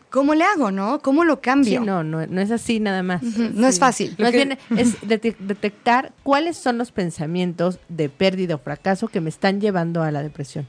[0.10, 1.00] ¿Cómo le hago, no?
[1.02, 1.82] ¿Cómo lo Sí, cambio?
[1.82, 3.22] no, no, no es así nada más.
[3.22, 4.16] No es fácil.
[4.18, 9.20] Más que- bien es dete- detectar cuáles son los pensamientos de pérdida o fracaso que
[9.20, 10.66] me están llevando a la depresión.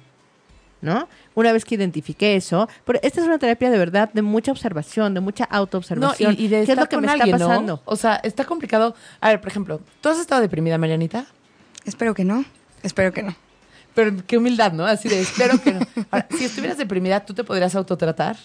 [0.80, 1.08] ¿No?
[1.34, 5.12] Una vez que identifique eso, pero esta es una terapia de verdad de mucha observación,
[5.12, 6.36] de mucha No, autoobservación.
[6.38, 7.48] y, y de ¿Qué es lo que me alguien, está ¿no?
[7.48, 7.82] pasando?
[7.84, 8.94] O sea, está complicado.
[9.20, 11.26] A ver, por ejemplo, ¿tú has estado deprimida, Marianita?
[11.84, 12.44] Espero que no.
[12.84, 13.34] Espero que no.
[13.94, 14.84] Pero qué humildad, ¿no?
[14.86, 15.80] Así de, espero que no.
[16.12, 18.36] Ahora, si estuvieras deprimida, ¿tú te podrías autotratar?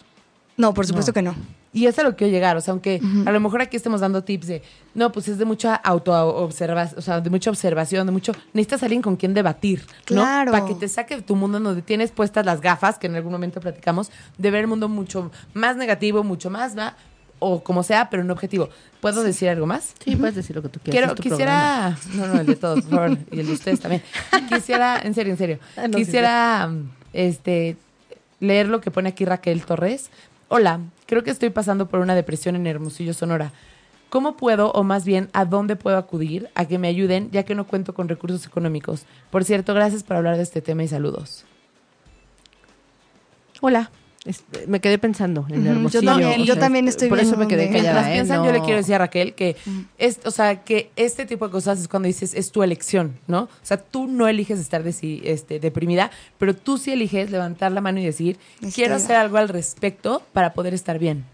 [0.58, 1.14] No, por supuesto No.
[1.14, 1.36] que no.
[1.74, 2.56] Y es a lo que quiero llegar.
[2.56, 4.62] O sea, aunque a lo mejor aquí estemos dando tips de,
[4.94, 8.32] no, pues es de mucha auto-observación, o sea, de mucha observación, de mucho.
[8.54, 10.22] Necesitas alguien con quien debatir, ¿no?
[10.22, 10.52] Claro.
[10.52, 13.32] Para que te saque de tu mundo donde tienes puestas las gafas, que en algún
[13.32, 16.96] momento platicamos, de ver el mundo mucho más negativo, mucho más, ¿va?
[17.46, 18.70] o como sea, pero no objetivo.
[19.02, 19.96] ¿Puedo decir algo más?
[20.04, 21.14] Sí, puedes decir lo que tú quieras.
[21.14, 21.98] Quiero, quisiera.
[22.14, 23.18] No, no, el de todos, por favor.
[23.32, 24.02] y el de ustedes también.
[24.50, 25.60] Quisiera, en serio, en serio.
[25.76, 26.72] Ah, sí, quisiera
[27.12, 27.76] este
[28.40, 30.10] leer lo que pone aquí Raquel Torres.
[30.56, 33.52] Hola, creo que estoy pasando por una depresión en Hermosillo, Sonora.
[34.12, 37.56] ¿Cómo puedo, o más bien, a dónde puedo acudir a que me ayuden, ya que
[37.56, 39.08] no cuento con recursos económicos?
[39.32, 41.44] Por cierto, gracias por hablar de este tema y saludos.
[43.62, 43.90] Hola.
[44.26, 47.68] Este, me quedé pensando en Ujú, yo también- yo también estoy Por eso me quedé
[47.68, 47.82] callada.
[47.82, 48.14] Mientras ¿eh?
[48.14, 48.46] piensan, No.
[48.46, 49.58] yo le quiero decir a Raquel que,
[49.98, 53.42] es, o sea, que este tipo de cosas es cuando dices, es tu elección, ¿no?
[53.44, 57.82] O sea, tú no eliges estar desi- este, deprimida, pero tú sí eliges levantar la
[57.82, 58.38] mano y decir,
[58.74, 61.26] quiero hacer algo al respecto para poder estar bien.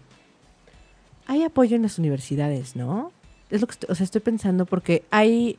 [1.26, 3.12] Hay apoyo en las universidades, ¿no?
[3.50, 5.58] Es lo que estoy, o sea, estoy pensando porque hay...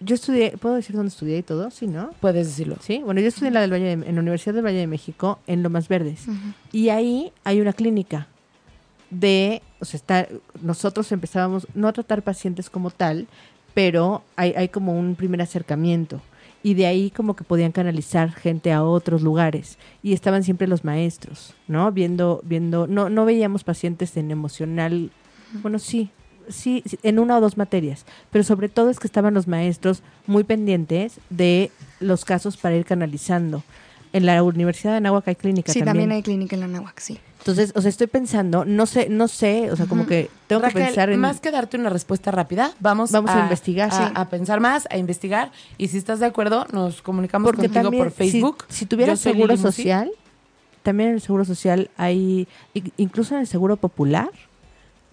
[0.00, 1.70] Yo estudié, ¿puedo decir dónde estudié y todo?
[1.70, 2.10] Sí, ¿no?
[2.20, 2.76] Puedes decirlo.
[2.80, 4.86] Sí, bueno, yo estudié en la, del Valle de- en la Universidad del Valle de
[4.86, 6.26] México, en Lomas Verdes.
[6.72, 8.28] Y ahí hay una clínica
[9.10, 10.28] de, o sea, está,
[10.62, 13.26] nosotros empezábamos no a tratar pacientes como tal,
[13.74, 16.20] pero hay, hay como un primer acercamiento.
[16.62, 19.78] Y de ahí como que podían canalizar gente a otros lugares.
[20.02, 21.90] Y estaban siempre los maestros, ¿no?
[21.92, 25.10] Viendo, viendo, no, no veíamos pacientes en emocional,
[25.62, 26.10] bueno, sí,
[26.50, 30.02] sí, sí, en una o dos materias, pero sobre todo es que estaban los maestros
[30.26, 31.70] muy pendientes de
[32.00, 33.62] los casos para ir canalizando.
[34.12, 35.92] En la Universidad de Anáhuac hay clínica Sí, también.
[35.92, 37.18] también hay clínica en la Náhuac, sí.
[37.40, 40.70] Entonces, o sea, estoy pensando, no sé, no sé, o sea, como que tengo que
[40.70, 41.20] pensar en...
[41.20, 44.12] más que darte una respuesta rápida, vamos, Vamos a investigar, a, sí.
[44.14, 45.52] a pensar más, a investigar.
[45.76, 48.64] Y si estás de acuerdo, nos comunicamos porque contigo también, por Facebook.
[48.68, 50.10] si, si tuviera Yo soy seguro social,
[50.82, 52.48] también en el seguro social hay,
[52.96, 54.30] incluso en el seguro popular,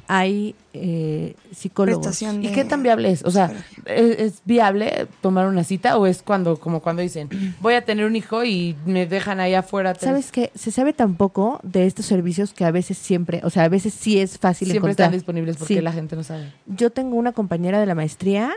[0.08, 2.22] hay eh, psicólogos.
[2.22, 3.24] ¿Y qué tan viable es?
[3.24, 3.52] O sea.
[3.86, 7.30] ¿es, es viable tomar una cita o es cuando, como cuando dicen,
[7.62, 9.94] voy a tener un hijo y me dejan ahí afuera?
[9.94, 10.52] tres- ¿Sabes qué?
[10.56, 13.94] Se sabe tan poco de estos servicios que a veces siempre, o sea, a veces
[13.94, 15.08] sí es fácil Siempre encontrar.
[15.08, 15.82] están disponibles porque Sí.
[15.82, 16.52] la gente no sabe.
[16.68, 18.52] Yo tengo una compañera de la maestría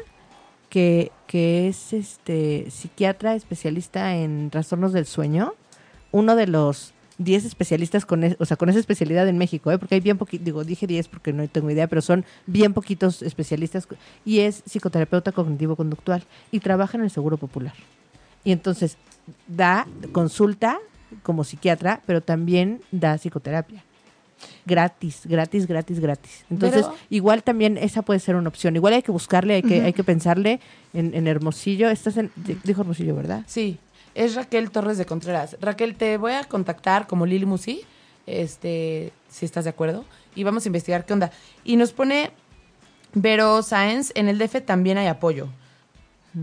[0.68, 5.54] que, que es este psiquiatra especialista en trastornos del sueño,
[6.12, 9.78] uno de los 10 especialistas con, es- o sea, con esa especialidad en México, ¿eh?
[9.78, 13.22] porque hay bien poquitos, digo, dije 10 porque no tengo idea, pero son bien poquitos
[13.22, 13.86] especialistas
[14.24, 17.74] y es psicoterapeuta cognitivo-conductual y trabaja en el Seguro Popular.
[18.44, 18.96] Y entonces
[19.48, 20.78] da consulta
[21.22, 23.82] como psiquiatra, pero también da psicoterapia.
[24.64, 26.44] Gratis, gratis, gratis, gratis.
[26.50, 28.76] Entonces, Pero- igual también esa puede ser una opción.
[28.76, 30.60] Igual hay que buscarle, hay que, hay que pensarle
[30.94, 31.88] en, en Hermosillo.
[31.90, 32.30] Estás en,
[32.64, 33.42] dijo Hermosillo, ¿verdad?
[33.46, 33.78] Sí,
[34.18, 35.56] es Raquel Torres de Contreras.
[35.60, 37.82] Raquel, te voy a contactar como Lili Musi,
[38.26, 40.04] este, si estás de acuerdo,
[40.34, 41.30] y vamos a investigar qué onda.
[41.64, 42.30] Y nos pone
[43.14, 45.48] Vero Sáenz, en el DF también hay apoyo.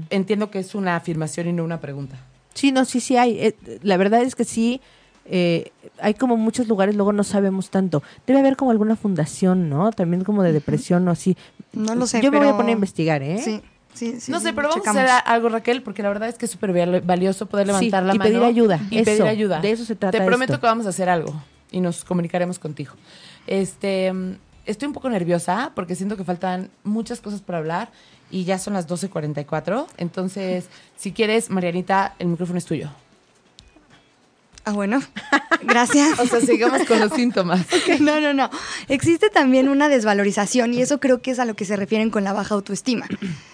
[0.10, 2.18] Entiendo que es una afirmación y no una pregunta.
[2.54, 3.38] Sí, no, sí, sí hay.
[3.40, 4.82] Eh, la verdad es que sí,
[5.26, 8.02] eh, hay como muchos lugares, luego no sabemos tanto.
[8.26, 9.92] Debe haber como alguna fundación, ¿no?
[9.92, 11.36] También como de depresión o así.
[11.74, 13.38] No lo sé, Yo me voy a pero- poner a investigar, ¿eh?
[13.44, 13.62] Sí,
[13.96, 14.32] sí, sí.
[14.32, 15.02] no sé, pero vamos checamos.
[15.02, 18.04] a hacer algo, Raquel, porque la verdad es que es súper val- valioso poder levantar
[18.04, 18.30] Sí, la y mano.
[18.30, 19.60] pedir ayuda, Y eso, pedir ayuda.
[19.62, 20.62] de eso se trata Te prometo esto.
[20.62, 21.34] que vamos a hacer algo
[21.72, 22.94] y nos comunicaremos contigo.
[23.48, 24.12] Este,
[24.66, 27.90] estoy un poco nerviosa porque siento que faltan muchas cosas por hablar
[28.32, 29.86] y ya son las 12.44.
[29.98, 30.66] Entonces,
[30.98, 32.90] si quieres, Marianita, el micrófono es tuyo.
[34.66, 35.00] Ah, bueno.
[35.64, 36.20] Gracias.
[36.20, 37.66] O sea, sigamos con los síntomas.
[38.00, 38.50] No, no, no.
[38.88, 42.24] Existe también una desvalorización y eso creo que es a lo que se refieren con
[42.24, 43.08] la baja autoestima.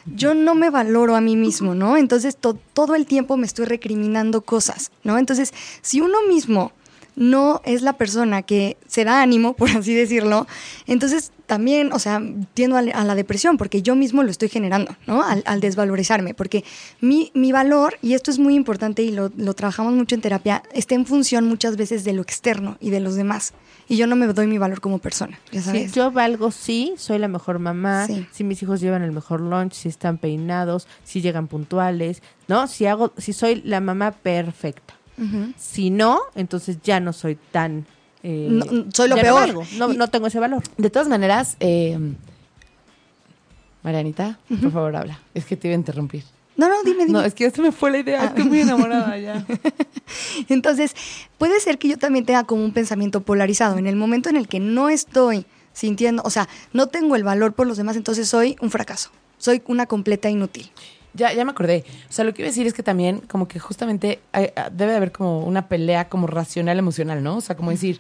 [0.05, 1.97] Yo no me valoro a mí mismo, ¿no?
[1.97, 5.18] Entonces to- todo el tiempo me estoy recriminando cosas, ¿no?
[5.18, 6.72] Entonces, si uno mismo
[7.16, 10.47] no es la persona que se da ánimo, por así decirlo,
[10.88, 12.22] entonces también, o sea,
[12.53, 15.22] tiendo a, la- depresión porque yo mismo lo estoy generando, ¿no?
[15.22, 16.64] Al, al desvalorizarme, porque
[17.01, 20.64] mi, mi valor, y esto es muy importante y lo, lo trabajamos mucho en terapia,
[20.74, 23.53] está en función muchas veces de lo externo y de los demás.
[23.89, 25.91] Y yo no me doy mi valor como persona, ya Sí, sabes.
[25.91, 28.26] yo valgo, sí, soy la mejor mamá, Sí.
[28.32, 32.68] si mis hijos llevan el mejor lunch, si están peinados, si llegan puntuales, ¿no?
[32.68, 34.93] Si hago, si soy la mamá perfecta.
[35.57, 37.86] Si no, entonces ya no soy tan...
[38.24, 39.55] eh, No, soy lo peor.
[39.78, 40.64] No, no tengo ese valor.
[40.78, 41.97] De todas maneras, eh,
[43.84, 45.20] Marianita, por favor, habla.
[45.34, 46.24] Es que te iba a interrumpir.
[46.55, 47.14] No, no, dime, dime.
[47.20, 48.26] No, es que ya se me fue la idea.
[48.26, 49.43] Estoy muy enamorada ya.
[50.49, 50.93] Entonces,
[51.38, 53.78] puede ser que yo también tenga como un pensamiento polarizado.
[53.78, 57.53] En el momento en el que no estoy sintiendo, o sea, no tengo el valor
[57.53, 59.09] por los demás, entonces soy un fracaso.
[59.38, 60.70] Soy una completa inútil.
[61.14, 61.84] Ya, ya me acordé.
[62.09, 64.70] O sea, lo que iba a decir es que también, como que justamente hay- ah,
[64.72, 67.38] debe de haber como una pelea como racional emocional, ¿no?
[67.38, 67.99] O sea, como decir,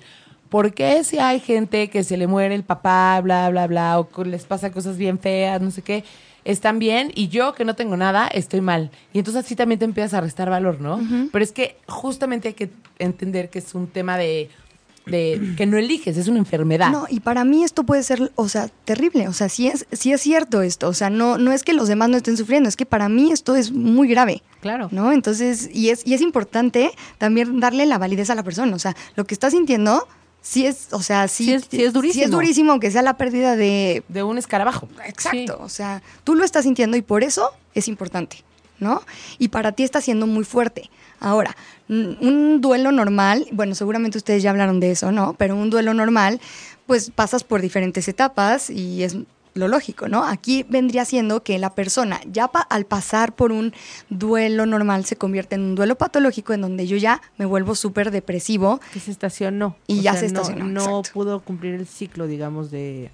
[0.49, 4.23] ¿por qué si hay gente que se le muere el papá, bla, bla, bla, o
[4.23, 6.03] les pasa cosas bien feas, no sé qué,
[6.43, 8.89] están bien y yo que no tengo nada estoy mal?
[9.13, 10.99] Y entonces así también te empiezas a restar valor, ¿no?
[11.31, 14.49] Pero es que justamente hay que entender que es un tema de,
[15.05, 16.91] de que no eliges, es una enfermedad.
[16.91, 19.27] No, y para mí esto puede ser, o sea, terrible.
[19.27, 20.87] O sea, sí es, sí es cierto esto.
[20.87, 23.31] O sea, no, no es que los demás no estén sufriendo, es que para mí
[23.31, 24.43] esto es muy grave.
[24.61, 24.89] Claro.
[24.91, 25.11] ¿No?
[25.11, 28.75] Entonces, y es, y es importante también darle la validez a la persona.
[28.75, 30.07] O sea, lo que está sintiendo,
[30.41, 32.19] sí es, o sea, sí, Sí es- sí es durísimo.
[32.21, 34.03] Sí es durísimo, aunque sea la pérdida de.
[34.07, 34.87] De un escarabajo.
[35.05, 35.59] Exacto.
[35.61, 38.43] O sea, tú lo estás sintiendo y por eso es importante.
[38.81, 39.01] ¿No?
[39.37, 40.89] Y para ti está siendo muy fuerte.
[41.21, 41.55] Ahora,
[41.87, 45.35] un duelo normal, bueno, seguramente ustedes ya hablaron de eso, ¿no?
[45.37, 46.41] Pero un duelo normal,
[46.87, 49.15] pues pasas por diferentes etapas y es
[49.53, 50.23] lo lógico, ¿no?
[50.23, 53.73] Aquí vendría siendo que la persona ya pa- al pasar por un
[54.09, 58.09] duelo normal se convierte en un duelo patológico en donde yo ya me vuelvo súper
[58.11, 58.79] depresivo.
[58.93, 59.75] Que se estacionó.
[59.87, 61.09] Y ya se no- estacionó, No, exacto.
[61.13, 63.11] pudo cumplir el ciclo, digamos, de,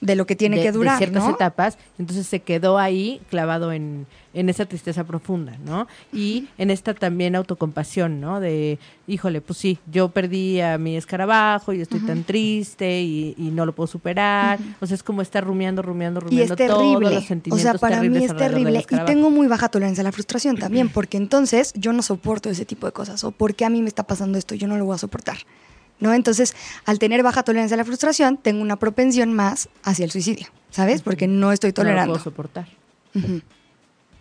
[0.00, 1.34] de lo que tiene de- que durar, de ciertas ¿no?
[1.34, 1.76] etapas.
[1.98, 5.86] Entonces se quedó ahí clavado en, en esa tristeza profunda, ¿no?
[6.10, 8.40] Y en esta también autocompasión, ¿no?
[8.40, 13.50] De, híjole, pues sí, yo perdí a mi escarabajo y estoy tan triste y, y
[13.50, 14.58] no lo puedo superar.
[14.80, 16.76] O sea, es como estar rumiando, rumiando, Y rumiando es terrible.
[17.00, 18.84] todos los O sentimientos sea, para mí es terrible.
[18.88, 22.64] Y tengo muy baja tolerancia a la frustración también, porque entonces yo no soporto ese
[22.64, 23.22] tipo de cosas.
[23.24, 25.36] O porque a mí me está pasando esto, yo no lo voy a soportar.
[26.00, 26.14] ¿No?
[26.14, 26.54] Entonces,
[26.86, 31.02] al tener baja tolerancia a la frustración, tengo una propensión más hacia el suicidio, ¿sabes?
[31.02, 32.12] Porque no estoy No lo tolerando.
[32.14, 32.68] puedo soportar.
[33.14, 33.42] Ujú.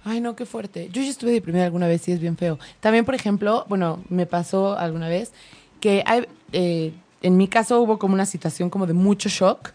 [0.04, 0.90] Ay, no, qué fuerte.
[0.92, 2.60] Yo ya estuve deprimida alguna vez y es bien feo.
[2.80, 5.32] También, por ejemplo, bueno, me pasó alguna vez
[5.82, 9.72] que hay, eh, en mi caso hubo como una situación como de mucho shock.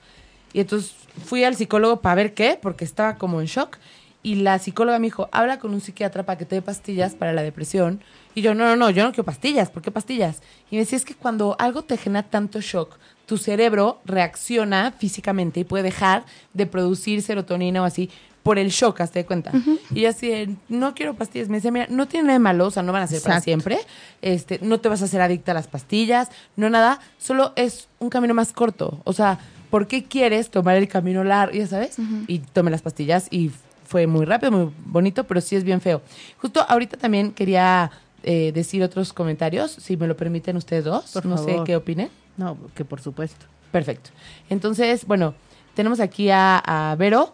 [0.53, 0.93] Y entonces
[1.25, 3.79] fui al psicólogo para ver qué, porque estaba como en shock.
[4.23, 7.33] Y la psicóloga me dijo, habla con un psiquiatra para que te dé pastillas para
[7.33, 8.01] la depresión.
[8.35, 9.71] Y yo, no, no, no, yo no quiero pastillas.
[9.71, 10.43] ¿Por qué pastillas?
[10.71, 15.61] Y me decía, es que cuando algo te genera tanto shock, tu cerebro reacciona físicamente
[15.61, 18.11] y puede dejar de producir serotonina o así
[18.43, 19.53] por el shock, hazte de cuenta.
[19.91, 21.49] Y yo así, de, no quiero pastillas.
[21.49, 23.41] Me decía, mira, no tiene nada de malo, o sea, no van a ser para
[23.41, 23.79] siempre.
[24.21, 27.01] Este, no te vas a hacer adicta a las pastillas, no nada.
[27.17, 29.01] Solo es un camino más corto.
[29.05, 29.39] O sea,
[29.71, 31.57] ¿por qué quieres tomar el camino largo?
[31.57, 31.97] Ya sabes.
[32.27, 33.51] Y tomé las pastillas y
[33.87, 36.03] fue muy rápido, muy bonito, pero sí es bien feo.
[36.37, 37.91] Justo ahorita también quería
[38.25, 41.13] eh, decir otros comentarios, si me lo permiten ustedes dos.
[41.13, 42.11] Por no sé qué opinen.
[42.37, 43.47] No, que por supuesto.
[43.71, 44.11] Perfecto.
[44.51, 45.35] Entonces, bueno,
[45.75, 47.33] tenemos aquí a, a Vero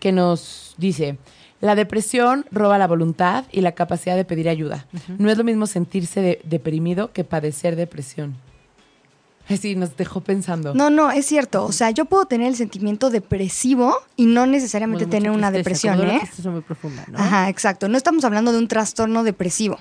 [0.00, 1.18] que nos dice,
[1.60, 4.86] la depresión roba la voluntad y la capacidad de pedir ayuda.
[5.18, 8.36] No es lo mismo sentirse de- deprimido que padecer depresión.
[9.50, 10.74] Así nos dejó pensando.
[10.74, 11.64] No, no, es cierto.
[11.64, 16.42] O sea, yo puedo tener el sentimiento depresivo y no necesariamente tener una tristeza, depresión,
[16.42, 16.50] como ¿eh?
[16.52, 17.18] muy profunda, ¿no?
[17.18, 17.88] Ajá, exacto.
[17.88, 19.78] No estamos hablando de un trastorno depresivo.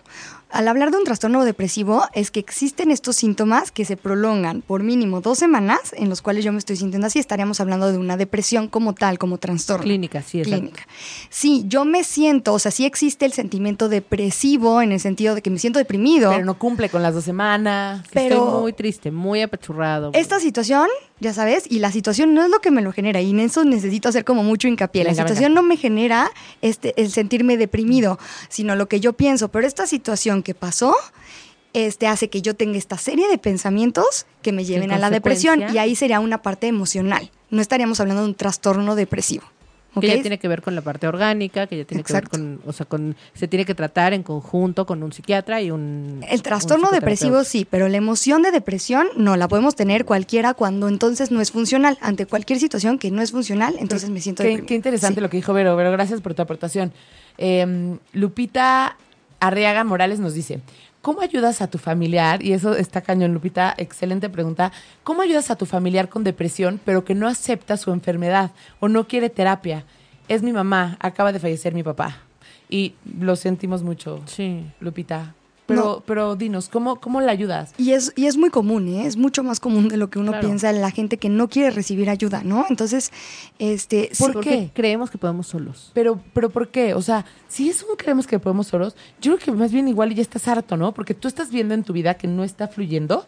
[0.51, 4.83] Al hablar de un trastorno depresivo es que existen estos síntomas que se prolongan por
[4.83, 7.19] mínimo dos semanas en los cuales yo me estoy sintiendo así.
[7.19, 9.83] Estaríamos hablando de una depresión como tal, como trastorno.
[9.83, 10.59] Clínica, sí, exacto.
[10.61, 10.87] Clínica.
[11.29, 15.41] Sí, yo me siento, o sea, sí existe el sentimiento depresivo en el sentido de
[15.41, 16.29] que me siento deprimido.
[16.31, 18.05] Pero no cumple con las dos semanas.
[18.13, 20.11] Pero- Estoy muy triste, muy apachurrado.
[20.13, 20.87] Esta situación,
[21.19, 23.65] ya sabes, y la situación no es lo que me lo genera, y en eso
[23.65, 25.03] necesito hacer como mucho hincapié.
[25.03, 26.31] La Venga, situación no me genera
[26.61, 29.49] este, el sentirme deprimido, sino lo que yo pienso.
[29.49, 30.95] Pero esta situación que pasó,
[31.73, 35.61] este, hace que yo tenga esta serie de pensamientos que me lleven a la depresión,
[35.73, 37.29] y ahí sería una parte emocional.
[37.49, 39.43] No estaríamos hablando de un trastorno depresivo.
[39.93, 40.15] Que ¿ok?
[40.15, 42.31] ya tiene que ver con la parte orgánica, que ya tiene Exacto.
[42.31, 45.61] que ver con, o sea, con, se tiene que tratar en conjunto con un psiquiatra
[45.61, 46.21] y un...
[46.29, 50.53] El trastorno un depresivo sí, pero la emoción de depresión no la podemos tener cualquiera
[50.53, 51.97] cuando entonces no es funcional.
[52.01, 55.21] Ante cualquier situación que no es funcional, entonces me siento Qué, qué interesante Sí.
[55.21, 55.75] lo que dijo Vero.
[55.77, 56.91] Vero, gracias por tu aportación.
[57.37, 58.97] Eh, Lupita
[59.47, 60.61] Arriaga Morales nos dice,
[61.01, 62.43] ¿cómo ayudas a tu familiar?
[62.43, 64.71] Y eso está cañón, Lupita, excelente pregunta.
[65.03, 69.07] ¿Cómo ayudas a tu familiar con depresión, pero que no acepta su enfermedad o no
[69.07, 69.85] quiere terapia?
[70.27, 72.17] Es mi mamá, acaba de fallecer mi papá.
[72.69, 74.65] Y lo sentimos mucho, Sí.
[74.79, 75.35] Lupita.
[75.67, 76.03] Pero, No.
[76.05, 77.73] pero dinos, ¿cómo, ¿cómo la ayudas?
[77.79, 79.07] Y es, y es muy común, ¿eh?
[79.07, 80.45] es mucho más común de lo que uno Claro.
[80.47, 82.65] piensa la gente que no quiere recibir ayuda, ¿no?
[82.69, 83.11] Entonces,
[83.57, 84.71] este, sí, ¿Por Porque qué?
[84.75, 85.89] creemos que podemos solos.
[85.95, 86.93] Pero, pero ¿por qué?
[86.93, 90.11] O sea, si es un creemos que podemos solos, yo creo que más bien igual
[90.11, 90.93] y ya estás harto, ¿no?
[90.93, 93.25] Porque tú estás viendo en tu vida que no está fluyendo,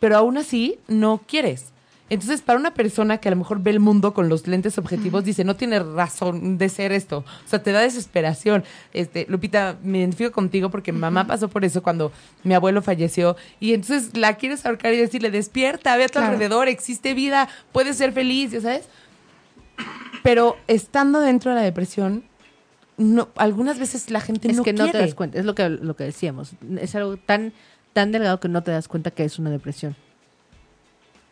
[0.00, 1.66] pero aún así no quieres.
[2.10, 5.24] Entonces, para una persona que a lo mejor ve el mundo con los lentes objetivos,
[5.24, 7.24] dice, no tiene razón de ser esto.
[7.44, 8.62] O sea, te da desesperación.
[8.92, 13.36] Este, Lupita, me identifico contigo porque mamá pasó por eso cuando mi abuelo falleció.
[13.58, 16.32] Y entonces la quieres ahorcar y decirle, despierta, ve a tu Claro.
[16.32, 18.84] alrededor, existe vida, puedes ser feliz, ¿ya sabes?
[20.22, 22.22] Pero estando dentro de la depresión,
[22.96, 25.68] no, algunas veces la gente es no que no te das cuenta, es lo que,
[25.68, 26.52] lo que decíamos.
[26.80, 27.52] Es algo tan,
[27.92, 29.96] tan delgado que no te das cuenta que es una depresión.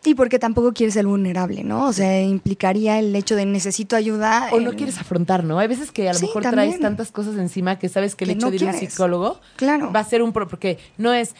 [0.04, 1.86] Y porque tampoco quieres ser vulnerable, ¿no?
[1.86, 4.48] O sea, implicaría el hecho de necesito ayuda.
[4.52, 5.58] O no quieres afrontar, ¿no?
[5.60, 6.68] Hay veces que a lo Sí, mejor también.
[6.70, 8.78] traes tantas cosas encima que sabes que el Que hecho no de ir a un
[8.78, 9.92] psicólogo Claro.
[9.92, 11.34] va a ser un pro, porque no es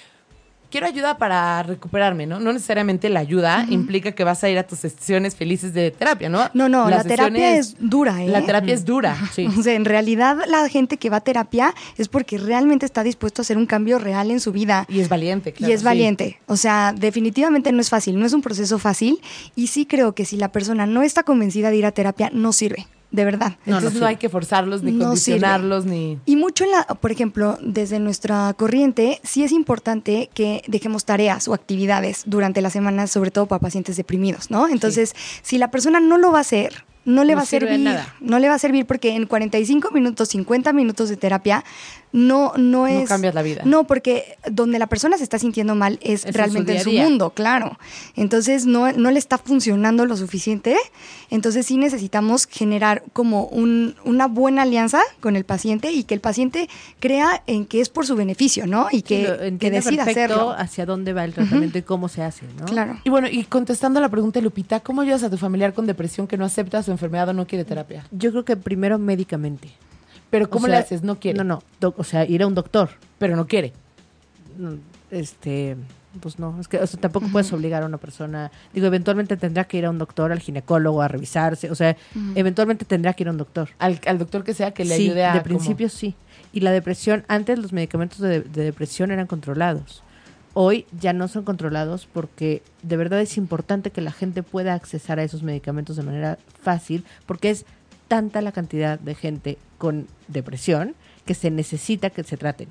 [0.72, 2.40] quiero ayuda para recuperarme, ¿no?
[2.40, 6.30] No necesariamente la ayuda implica que vas a ir a tus sesiones felices de terapia,
[6.30, 6.48] ¿no?
[6.54, 8.28] No, no, Las la terapia es dura, ¿eh?
[8.28, 9.46] La terapia es dura, sí.
[9.58, 13.40] O sea, en realidad la gente que va a terapia es porque realmente está dispuesto
[13.40, 14.86] a hacer un cambio real en su vida.
[14.88, 15.70] Y es valiente, claro.
[15.70, 15.84] y es sí.
[15.84, 16.40] valiente.
[16.46, 19.20] O sea, definitivamente no es fácil, no es un proceso fácil.
[19.54, 22.54] Y sí creo que si la persona no está convencida de ir a terapia, no
[22.54, 23.56] sirve, de verdad.
[23.66, 26.18] Entonces no, hay que forzarlos, ni No condicionarlos, ni...
[26.24, 31.46] Y mucho en la, por ejemplo, desde nuestra corriente, sí es importante que dejemos tareas
[31.46, 34.66] o actividades durante la semana, sobre todo para pacientes deprimidos, ¿no?
[34.66, 37.80] Entonces, si la persona no lo va a hacer, no le No va a servir,
[37.80, 38.14] nada.
[38.20, 41.64] no le va a servir porque en 45 minutos, 50 minutos de terapia
[42.12, 43.62] no no es cambias la vida.
[43.64, 46.84] No, porque donde la persona se está sintiendo mal es, Es en su realmente en
[46.84, 47.78] su, mundo, claro.
[48.16, 50.76] Entonces no, no le está funcionando lo suficiente.
[51.30, 56.20] Entonces sí necesitamos generar como un- una buena alianza con el paciente y que el
[56.20, 56.68] paciente
[57.00, 58.88] crea en que es por su beneficio, ¿no?
[58.90, 60.50] Y Sí, que, lo que decida hacerlo.
[60.56, 62.66] hacia dónde va el tratamiento y cómo se hace, ¿no?
[62.66, 62.98] Claro.
[63.04, 65.86] Y bueno, y contestando a la pregunta de Lupita, ¿cómo ayudas a tu familiar con
[65.86, 68.04] depresión que no acepta su enfermedad o no quiere terapia?
[68.10, 69.68] Yo creo que primero médicamente.
[70.32, 71.02] Pero O ¿cómo sea, le haces?
[71.04, 71.38] No quiere.
[71.38, 72.88] No, no, doc- o sea, ir a un doctor.
[73.20, 73.72] Pero no quiere.
[75.10, 75.76] Este,
[76.20, 78.50] pues no, es que o sea, tampoco puedes obligar a una persona.
[78.72, 81.70] Digo, eventualmente tendrá que ir a un doctor, al ginecólogo, a revisarse.
[81.70, 81.96] O sea,
[82.34, 83.68] eventualmente tendrá que ir a un doctor.
[83.78, 85.34] Al, al doctor que sea que le sí, ayude a...
[85.34, 86.14] de principio sí.
[86.52, 90.02] Y la depresión, antes los medicamentos de, de depresión eran controlados.
[90.54, 95.18] Hoy ya no son controlados porque de verdad es importante que la gente pueda accesar
[95.18, 97.64] a esos medicamentos de manera fácil porque es
[98.08, 100.94] tanta la cantidad de gente con depresión
[101.24, 102.68] que se necesita que se traten.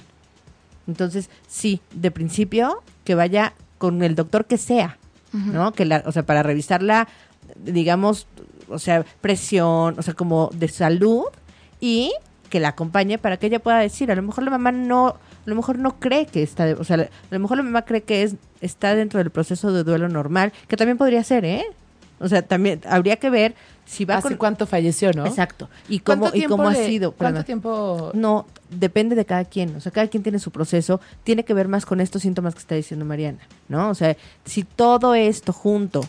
[0.88, 4.98] Entonces, sí, de principio que vaya con el doctor que sea,
[5.32, 5.72] ¿no?
[5.72, 7.08] Que la, o sea, para revisarla,
[7.56, 8.28] digamos,
[8.68, 11.26] o sea, presión, o sea, como de salud
[11.80, 12.12] y
[12.50, 15.16] que la acompañe para que ella pueda decir, a lo mejor la mamá no, a
[15.46, 18.24] lo mejor no cree que está, o sea, a lo mejor la mamá cree que
[18.24, 21.66] es está dentro del proceso de duelo normal, que también podría ser, ¿eh?
[22.20, 23.56] O sea, también habría que ver
[23.92, 25.26] si va ¿Hace con cuánto falleció, no?
[25.26, 25.70] Exacto.
[25.90, 27.12] Y ¿Cuánto cómo y cómo ha sido.
[27.12, 28.12] ¿Cuánto tiempo...?
[28.14, 29.76] No, depende de cada quien.
[29.76, 31.02] O sea, cada quien tiene su proceso.
[31.26, 33.90] Tiene que ver más con estos síntomas que está diciendo Mariana, ¿no?
[33.90, 34.16] O sea,
[34.46, 36.06] si todo esto junto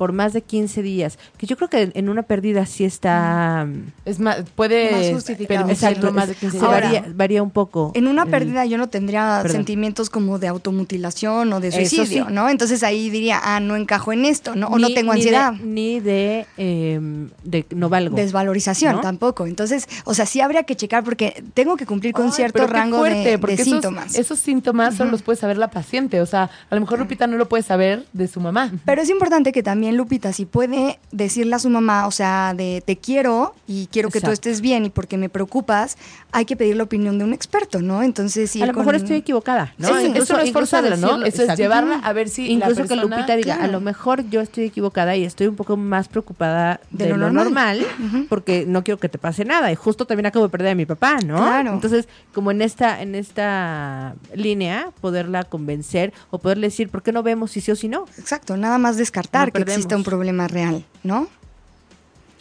[0.00, 3.66] por más de 15 días, que yo creo que en una pérdida sí está...
[4.06, 5.28] Es más, puede Más
[5.68, 6.70] Exacto, más de es- 15 se días.
[6.72, 7.92] varía, varía un poco.
[7.94, 9.58] En una pérdida yo no tendría Perdón.
[9.58, 12.32] sentimientos como de automutilación o de suicidio, sí.
[12.32, 12.48] ¿no?
[12.48, 14.68] Entonces ahí diría, ah, no encajo en esto, ¿no?
[14.68, 15.52] O no Ni- tengo ni de- ansiedad.
[15.62, 16.98] Ni de, eh,
[17.44, 18.16] de no valgo.
[18.16, 19.00] Desvalorización ¿no?
[19.02, 19.46] tampoco.
[19.46, 22.96] Entonces, o sea, sí habría que checar porque tengo que cumplir con Ay, cierto rango
[23.04, 24.14] de- fuerte, de, porque esos- síntomas.
[24.18, 26.22] Esos, síntomas solo los puede saber la paciente.
[26.22, 28.70] O sea, a lo mejor Lupita no lo puede saber de su mamá.
[28.86, 32.82] Pero es importante que también Lupita, si puede decirle a su mamá, o sea, de
[32.84, 34.48] te quiero y quiero que tú Exacto.
[34.48, 35.96] estés bien y porque me preocupas,
[36.32, 38.02] hay que pedir la opinión de un experto, ¿no?
[38.02, 38.62] Entonces, sí.
[38.62, 39.88] a lo mejor estoy equivocada, ¿no?
[39.88, 41.24] Sí, eso no es forzarla, ¿no?
[41.24, 44.40] Eso es llevarla a ver si la Incluso que Lupita diga, a lo mejor yo
[44.40, 47.80] estoy equivocada y estoy un poco más preocupada de, De lo lo normal.
[47.80, 49.70] normal, porque no quiero que te pase nada.
[49.72, 51.36] Y justo también acabo de perder a mi papá, ¿no?
[51.36, 51.72] Claro.
[51.72, 57.22] Entonces, como en esta, en esta línea, poderla convencer o poderle decir, ¿por qué no
[57.22, 58.04] vemos si sí o si no?
[58.18, 61.28] Exacto, nada más descartar No que exista un problema real, ¿no?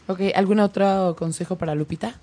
[0.08, 2.16] Ok, ¿algún otro consejo para Lupita?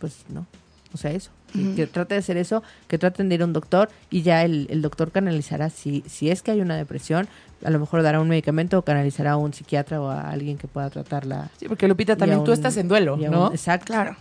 [0.00, 0.46] Pues no.
[0.92, 1.30] O sea, eso.
[1.52, 4.42] Que- Que trate de hacer eso, que traten de ir a un doctor y ya
[4.42, 7.28] el, el doctor canalizará si, si es que hay una depresión,
[7.64, 10.66] a lo mejor dará un medicamento o canalizará a un psiquiatra o a alguien que
[10.66, 11.50] pueda tratarla.
[11.58, 13.46] Sí, porque Lupita también a tú un- estás en duelo, ¿no?
[13.48, 13.86] un- exacto.
[13.92, 14.16] Claro.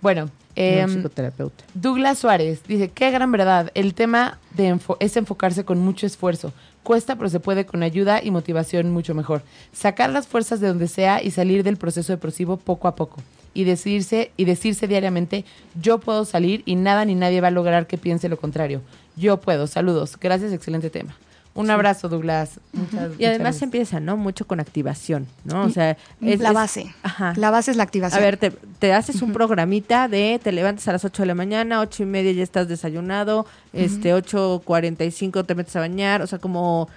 [0.00, 1.62] Bueno, un em, psicoterapeuta.
[1.74, 6.52] Douglas Suárez dice, qué gran verdad, el tema de enfo- es enfocarse con mucho esfuerzo.
[6.82, 9.42] Cuesta, pero se puede con ayuda y motivación mucho mejor.
[9.72, 13.22] Sacar las fuerzas de donde sea y salir del proceso depresivo poco a poco.
[13.54, 15.44] Y decidirse, y decirse diariamente,
[15.80, 18.80] yo puedo salir y nada ni nadie va a lograr que piense lo contrario.
[19.16, 19.66] Yo puedo.
[19.66, 20.18] Saludos.
[20.18, 21.14] Gracias, excelente tema.
[21.54, 22.60] Un abrazo, Douglas.
[22.72, 23.62] Muchas, Y muchas además gracias.
[23.62, 24.16] empieza, ¿no?
[24.16, 25.64] Mucho con activación, ¿no?
[25.64, 25.90] O sea,
[26.22, 26.94] es- la es- base.
[27.02, 27.34] Ajá.
[27.36, 28.22] La base es la A activación.
[28.22, 31.80] ver, te, te haces un programita de te levantas a las 8 de la mañana,
[31.80, 33.44] ocho y media ya estás desayunado,
[33.74, 36.88] este 8.45 te metes a bañar, o sea, como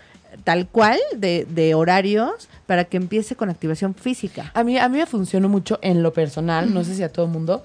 [0.43, 4.51] tal cual de, de horarios para que empiece con activación física.
[4.53, 7.26] A mí, a mí me funcionó mucho en lo personal, no sé si a todo
[7.26, 7.64] el mundo,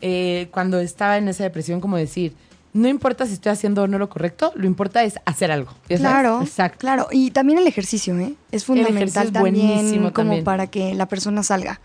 [0.00, 2.32] eh, cuando estaba en esa depresión, como decir,
[2.72, 5.72] no importa si estoy haciendo o no lo correcto, lo importa es hacer algo.
[5.88, 6.78] Claro, Exacto.
[6.78, 7.08] claro.
[7.10, 8.34] Y también el ejercicio, ¿eh?
[8.52, 10.44] Es fundamental es también como también.
[10.44, 11.80] para que la persona salga.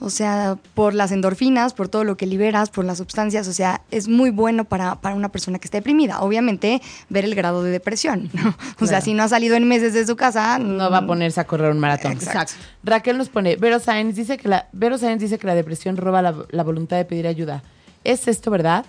[0.00, 3.80] O sea, por las endorfinas, por todo lo que liberas, por las sustancias, o sea,
[3.90, 6.20] es muy bueno para, para una persona que está deprimida.
[6.20, 8.30] Obviamente, ver el grado de depresión.
[8.32, 8.54] ¿no?
[8.80, 11.40] O sea, si no ha salido en meses de su casa, No va a ponerse
[11.40, 12.12] a correr un maratón.
[12.12, 12.54] Exacto.
[12.84, 16.22] Raquel nos pone, Vero Sáenz dice que la, Vero Sáenz dice que la depresión roba
[16.22, 17.64] la, la voluntad de pedir ayuda.
[18.04, 18.84] ¿Es esto verdad?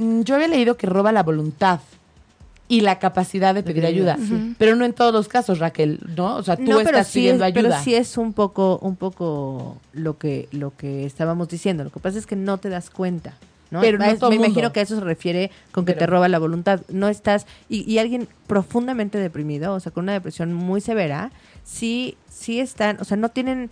[0.00, 1.80] Mm, Yo había leído que roba la voluntad
[2.68, 4.16] y la capacidad de pedir ayuda,
[4.56, 6.36] pero no en todos los casos, Raquel, ¿no?
[6.36, 7.70] O sea, tú no, estás sí pidiendo es, ayuda.
[7.70, 11.82] Pero sí es un poco, un poco lo que, lo que estábamos diciendo.
[11.82, 13.34] Lo que pasa es que no te das cuenta.
[13.72, 13.80] ¿no?
[13.80, 14.46] Pero no Es- todo me mundo.
[14.50, 16.80] imagino que a eso se refiere con que Pero- te roba la voluntad.
[16.88, 21.32] No estás, y, y alguien profundamente deprimido, o sea, con una depresión muy severa,
[21.64, 23.68] sí, sí están, o sea, no tienen,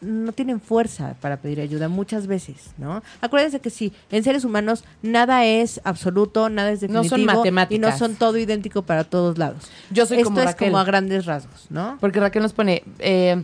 [0.00, 3.02] no tienen fuerza para pedir ayuda muchas veces, ¿no?
[3.20, 7.08] Acuérdense que sí, en seres humanos nada es absoluto, nada es No definitivo.
[7.08, 7.98] son Y no matemáticas.
[7.98, 9.64] son todo idéntico para todos lados.
[9.90, 10.68] Yo soy Esto como es Raquel.
[10.68, 11.96] como a grandes rasgos, ¿no?
[12.00, 13.42] Porque Raquel nos pone, eh,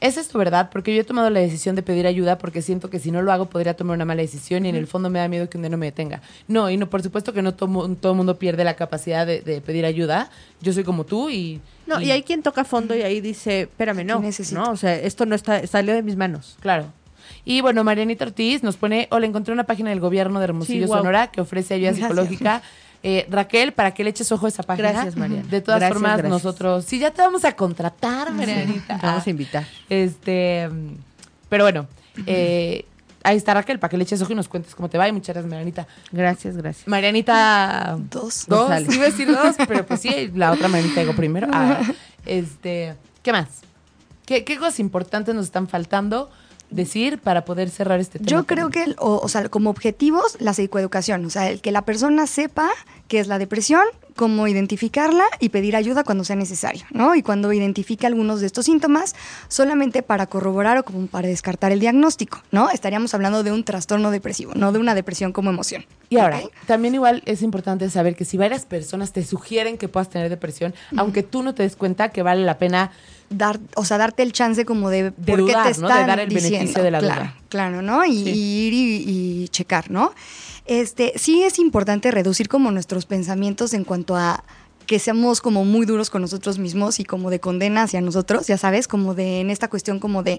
[0.00, 0.70] ¿es esto verdad?
[0.72, 3.32] Porque yo he tomado la decisión de pedir ayuda porque siento que si no lo
[3.32, 5.62] hago podría tomar una mala decisión y en el fondo me da miedo que un
[5.62, 6.22] día no me detenga.
[6.46, 9.60] No, y no, por supuesto que no todo, todo mundo pierde la capacidad de, de
[9.60, 10.30] pedir ayuda.
[10.60, 11.60] Yo soy como tú y...
[11.86, 14.60] No, y hay quien toca fondo y ahí dice, espérame, no, necesito.
[14.60, 16.56] no, o sea, esto no está, salió de mis manos.
[16.60, 16.92] Claro.
[17.44, 20.92] Y bueno, Marianita Ortiz nos pone, hola, encontré una página del gobierno de Hermosillo, Sí.
[20.92, 22.08] Sonora, que ofrece ayuda Gracias.
[22.10, 22.62] psicológica.
[23.02, 24.90] Eh, Raquel, para que le eches ojo a esa página.
[24.90, 25.46] Gracias, Mariana.
[25.48, 26.30] De todas Gracias, formas, gracias.
[26.30, 26.84] nosotros...
[26.84, 28.98] Sí, ya te vamos a contratar, Marianita.
[28.98, 29.64] Te vamos a invitar.
[29.88, 30.68] Este,
[31.48, 31.86] pero bueno,
[32.26, 32.84] eh,
[33.22, 35.08] ahí está Raquel, para que le eches ojo y nos cuentes cómo te va.
[35.08, 35.86] Y muchas gracias, Marianita.
[36.10, 36.88] Gracias, gracias.
[36.88, 37.96] Marianita.
[38.10, 38.46] Dos.
[38.46, 38.94] Dos, González.
[38.94, 41.46] iba a decir dos, pero pues sí, la otra Marianita llegó primero.
[41.52, 41.80] Ah,
[42.26, 43.48] este, ¿qué más?
[44.26, 46.30] ¿Qué, ¿Qué cosas importantes nos están faltando
[46.70, 48.30] decir para poder cerrar este tema?
[48.30, 51.24] Yo creo que, o, o sea, como objetivos, la psicoeducación.
[51.24, 52.68] O sea, el que la persona sepa
[53.08, 53.82] qué es la depresión,
[54.18, 57.14] cómo identificarla y pedir ayuda cuando sea necesario, ¿no?
[57.14, 59.14] Y cuando identifique algunos de estos síntomas,
[59.46, 62.68] solamente para corroborar o como para descartar el diagnóstico, ¿no?
[62.68, 65.86] Estaríamos hablando de un trastorno depresivo, no de una depresión como emoción.
[66.10, 70.10] Y ahora, también igual es importante saber que si varias personas te sugieren que puedas
[70.10, 72.90] tener depresión, aunque tú no te des cuenta que vale la pena
[73.30, 75.88] dar, o sea, darte el chance como de, De por dudar, qué te ¿no?
[75.88, 76.82] De están dar el beneficio diciendo.
[76.82, 77.34] de la claro, duda.
[77.48, 78.04] Claro, ¿no?
[78.04, 78.30] Y, Sí.
[78.30, 80.12] y ir y, y checar, ¿no?
[80.66, 84.44] Este, sí es importante reducir como nuestros pensamientos en cuanto a
[84.86, 88.56] que seamos como muy duros con nosotros mismos y como de condena hacia nosotros, ya
[88.56, 90.38] sabes, como de en esta cuestión como de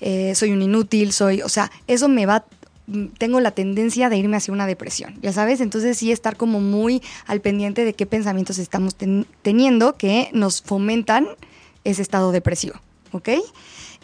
[0.00, 2.44] eh, soy un inútil, soy, o sea, eso me va
[3.18, 7.02] tengo la tendencia de irme hacia una depresión, ya sabes, entonces sí estar como muy
[7.26, 11.26] al pendiente de qué pensamientos estamos ten- teniendo que nos fomentan
[11.90, 12.76] ese estado depresivo,
[13.12, 13.28] ¿ok?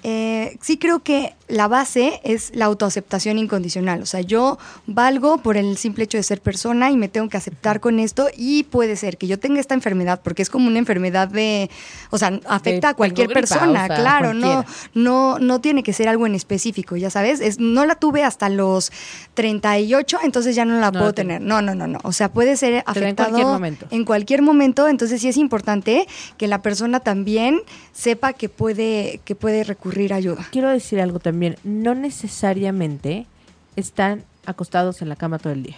[0.02, 4.02] Eh, sí creo que la base es la autoaceptación incondicional.
[4.02, 7.36] O sea, yo valgo por el simple hecho de ser persona y me tengo que
[7.36, 8.28] aceptar con esto.
[8.36, 11.70] Y puede ser que yo tenga esta enfermedad, porque es como una enfermedad de.
[12.10, 14.34] O sea, afecta De- a cualquier gripa, persona, o sea, claro.
[14.34, 14.90] No, cualquiera.
[14.94, 17.40] no, no tiene que ser algo en específico, ya sabes.
[17.40, 18.90] Es, no la tuve hasta los
[19.34, 21.40] 38, entonces ya no la No puedo la tener.
[21.40, 21.98] No, no, no, no.
[22.04, 23.86] O sea, puede ser da en afectado cualquier momento.
[23.90, 26.06] en cualquier momento, entonces sí es importante
[26.38, 27.60] que la persona también
[27.92, 30.46] sepa que puede, que puede recurrir a ayuda.
[30.50, 31.33] Quiero decir algo también,
[31.64, 33.26] no necesariamente
[33.76, 35.76] están acostados en la cama todo el día.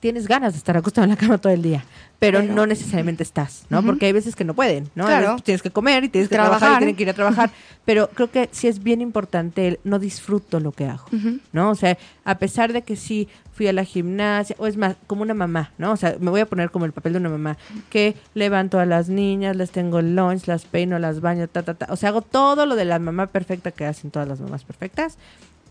[0.00, 1.84] Tienes ganas de estar acostado en la cama todo el día,
[2.18, 3.82] pero, Pero- no necesariamente estás, ¿no?
[3.82, 5.04] Porque hay veces que no pueden, ¿no?
[5.04, 5.36] Claro.
[5.44, 6.58] tienes que comer y tienes que trabajar.
[6.60, 6.78] Trabajar.
[6.82, 7.50] y tienen que ir a trabajar.
[7.84, 11.04] pero creo que sí es bien importante el no disfruto lo que hago.
[11.52, 11.70] ¿no?
[11.70, 15.22] O sea, a pesar de que sí fui a la gimnasia, o es más, como
[15.22, 15.92] una mamá, ¿no?
[15.92, 17.56] O sea, me voy a poner como el papel de una mamá,
[17.90, 21.74] que levanto a las niñas, les tengo el lunch, las peino, las baño, ta, ta,
[21.74, 21.86] ta.
[21.90, 25.16] O sea, hago todo lo de la mamá perfecta que hacen todas las mamás perfectas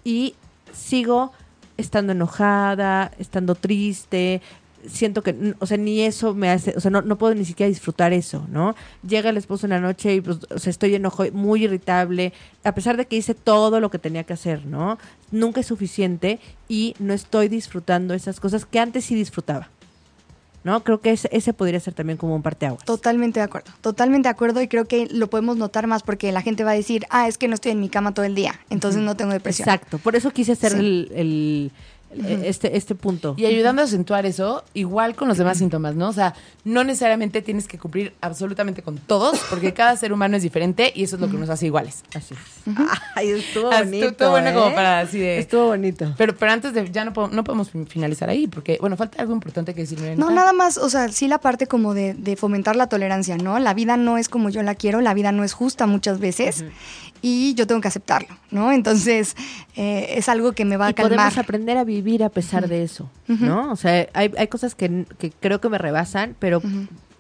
[0.04, 0.36] y
[0.74, 1.32] sigo
[1.78, 4.42] estando enojada, estando triste,
[4.90, 7.68] siento que, o sea, ni eso me hace, o sea, no, no puedo ni siquiera
[7.70, 8.76] disfrutar eso, ¿no?
[9.08, 12.34] Llega el esposo en la noche y, pues, o sea, estoy enojo, muy irritable,
[12.64, 14.98] a pesar de que hice todo lo que tenía que hacer, ¿no?
[15.32, 19.70] Nunca es suficiente y no estoy disfrutando esas cosas que antes sí disfrutaba,
[20.64, 20.84] ¿no?
[20.84, 22.84] Creo que ese, ese podría ser también como un parteaguas.
[22.86, 26.42] Totalmente de acuerdo, totalmente de acuerdo y creo que lo podemos notar más porque la
[26.42, 28.60] gente va a decir, ah, es que no estoy en mi cama todo el día,
[28.70, 29.68] entonces no tengo depresión.
[29.70, 30.78] Exacto, por eso quise hacer Sí.
[30.80, 31.72] el, el-
[32.44, 33.34] este, este punto.
[33.38, 36.10] Y ayudando a acentuar eso, igual con los demás síntomas, ¿no?
[36.10, 40.44] O sea, no necesariamente tienes que cumplir absolutamente con todos, porque cada ser humano es
[40.44, 42.04] diferente y eso es lo que nos hace iguales.
[42.16, 42.76] Así es.
[43.16, 44.08] Ay, estuvo Ah, bonito.
[44.08, 44.72] estuvo bueno como ¿eh?
[44.74, 46.14] para así de- Estuvo bonito.
[46.18, 49.34] Pero, pero antes de, ya no, po- no podemos finalizar ahí, porque, bueno, falta algo
[49.34, 50.00] importante que decir.
[50.18, 53.60] No, nada más, o sea, sí la parte como de, de fomentar la tolerancia, ¿no?
[53.60, 56.66] La vida no es como yo la quiero, la vida no es justa muchas veces
[57.22, 58.72] y yo tengo que aceptarlo, ¿no?
[58.72, 59.36] Entonces,
[59.76, 61.18] eh, es algo que me va a y calmar.
[61.18, 63.72] podemos aprender a vivir a pesar de eso, ¿no?
[63.72, 66.62] O sea, hay, hay cosas que, que creo que me rebasan, pero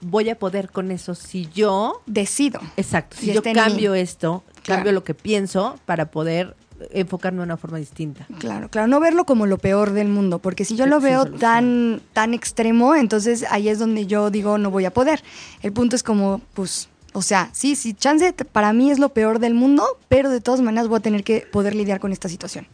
[0.02, 2.60] voy a poder con eso si yo, Decido.
[2.78, 3.54] exacto, si yo mí.
[3.54, 4.80] cambio esto, Claro.
[4.80, 6.56] cambio lo que pienso para poder
[6.91, 8.28] enfocarme de una forma distinta.
[8.39, 12.02] Claro, claro, no verlo como lo peor del mundo, porque si yo lo veo tan,
[12.14, 15.24] tan extremo, entonces ahí es donde yo digo no voy a poder.
[15.62, 19.39] El punto es como, pues, o sea, sí, sí, chance para mí es lo peor
[19.39, 22.68] del mundo, pero de todas maneras voy a tener que poder lidiar con esta situación.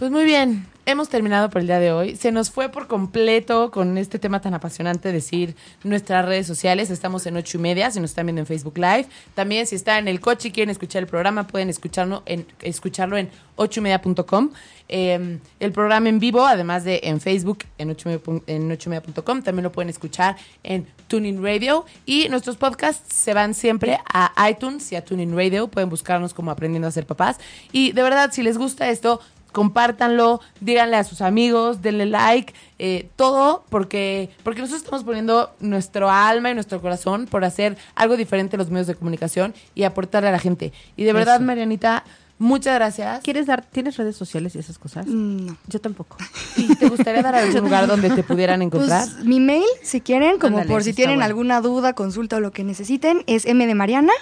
[0.00, 2.16] Pues muy bien, hemos terminado por el día de hoy.
[2.16, 6.88] Se nos fue por completo con este tema tan apasionante decir nuestras redes sociales.
[6.88, 9.08] Estamos en ocho y media, si nos están viendo en Facebook Live.
[9.34, 13.18] También si están en el coche y quieren escuchar el programa, pueden escucharlo en, escucharlo
[13.18, 14.52] en ocho y.
[14.88, 19.90] Eh, el programa en vivo, además de en Facebook, en ocho y también lo pueden
[19.90, 21.84] escuchar en Tuning Radio.
[22.06, 25.68] Y nuestros podcasts se van siempre a iTunes y a Tuning Radio.
[25.68, 27.36] Pueden buscarnos como Aprendiendo a ser papás.
[27.70, 29.20] Y de verdad, si les gusta esto,
[29.52, 36.10] compártanlo, díganle a sus amigos, denle like, eh, todo, porque, porque nosotros estamos poniendo nuestro
[36.10, 40.28] alma y nuestro corazón por hacer algo diferente en los medios de comunicación y aportarle
[40.28, 40.72] a la gente.
[40.96, 41.44] Y de verdad, Eso.
[41.44, 42.04] Marianita,
[42.38, 43.20] muchas gracias.
[43.22, 45.06] ¿Quieres dar, tienes redes sociales y esas cosas?
[45.06, 45.56] Mm, No.
[45.66, 46.16] Yo tampoco.
[46.56, 49.04] ¿Y te gustaría dar algún lugar donde te pudieran encontrar?
[49.08, 51.26] Pues mi mail, si quieren, como Ándale, por si tienen bueno.
[51.26, 54.12] alguna duda, consulta o lo que necesiten, es M de Mariana,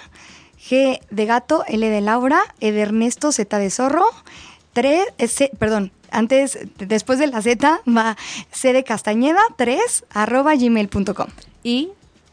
[0.61, 4.03] G de gato, L de Laura, E de Ernesto, Z de zorro,
[4.79, 8.15] 3, C, perdón, antes, después de la Z va
[8.49, 11.27] C de Castañeda, 3, arroba gmail.com.
[11.63, 11.89] Y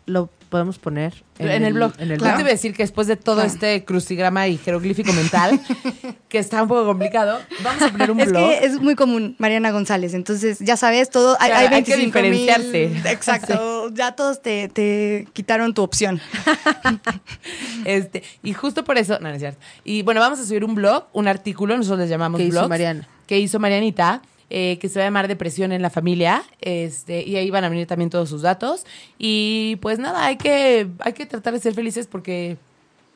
[0.06, 1.92] lo podemos poner En, el, blog.
[1.98, 2.34] En el Yo blog.
[2.36, 3.50] te iba a decir que después de todo Claro.
[3.50, 5.60] este crucigrama y jeroglífico mental,
[6.28, 8.48] que está un poco complicado, vamos a poner un Es blog.
[8.48, 10.14] que es muy común, Mariana González.
[10.14, 11.36] Entonces, ya sabes, todo.
[11.40, 13.10] Hay, Claro, hay hay que 25,000 diferenciarse.
[13.12, 13.90] Exacto.
[13.94, 16.20] Ya todos te, te quitaron tu opción.
[17.84, 19.60] Este, y justo por eso, no, no es cierto.
[19.84, 22.68] Y bueno, vamos a subir un blog, un artículo, nosotros les llamamos Que hizo blogs,
[22.68, 23.08] Mariana.
[23.26, 26.44] Que hizo Marianita, eh, que se va a llamar Depresión en la Familia.
[26.60, 28.84] Este, y ahí van a venir también todos sus datos.
[29.18, 32.56] Y pues nada, hay que, hay que tratar de ser felices porque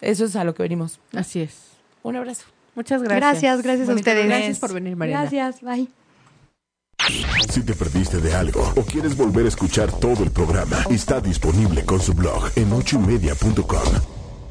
[0.01, 0.99] eso es a lo que venimos.
[1.15, 1.71] Así es.
[2.03, 2.47] Un abrazo.
[2.75, 3.21] Muchas gracias.
[3.21, 4.25] Gracias, gracias a ustedes.
[4.25, 4.39] lunes.
[4.39, 5.31] Gracias por venir, Mariana.
[5.31, 5.89] Gracias, bye.
[7.49, 11.85] Si te perdiste de algo o quieres volver a escuchar todo el programa, está disponible
[11.85, 14.20] con su blog en ochoymedia.com.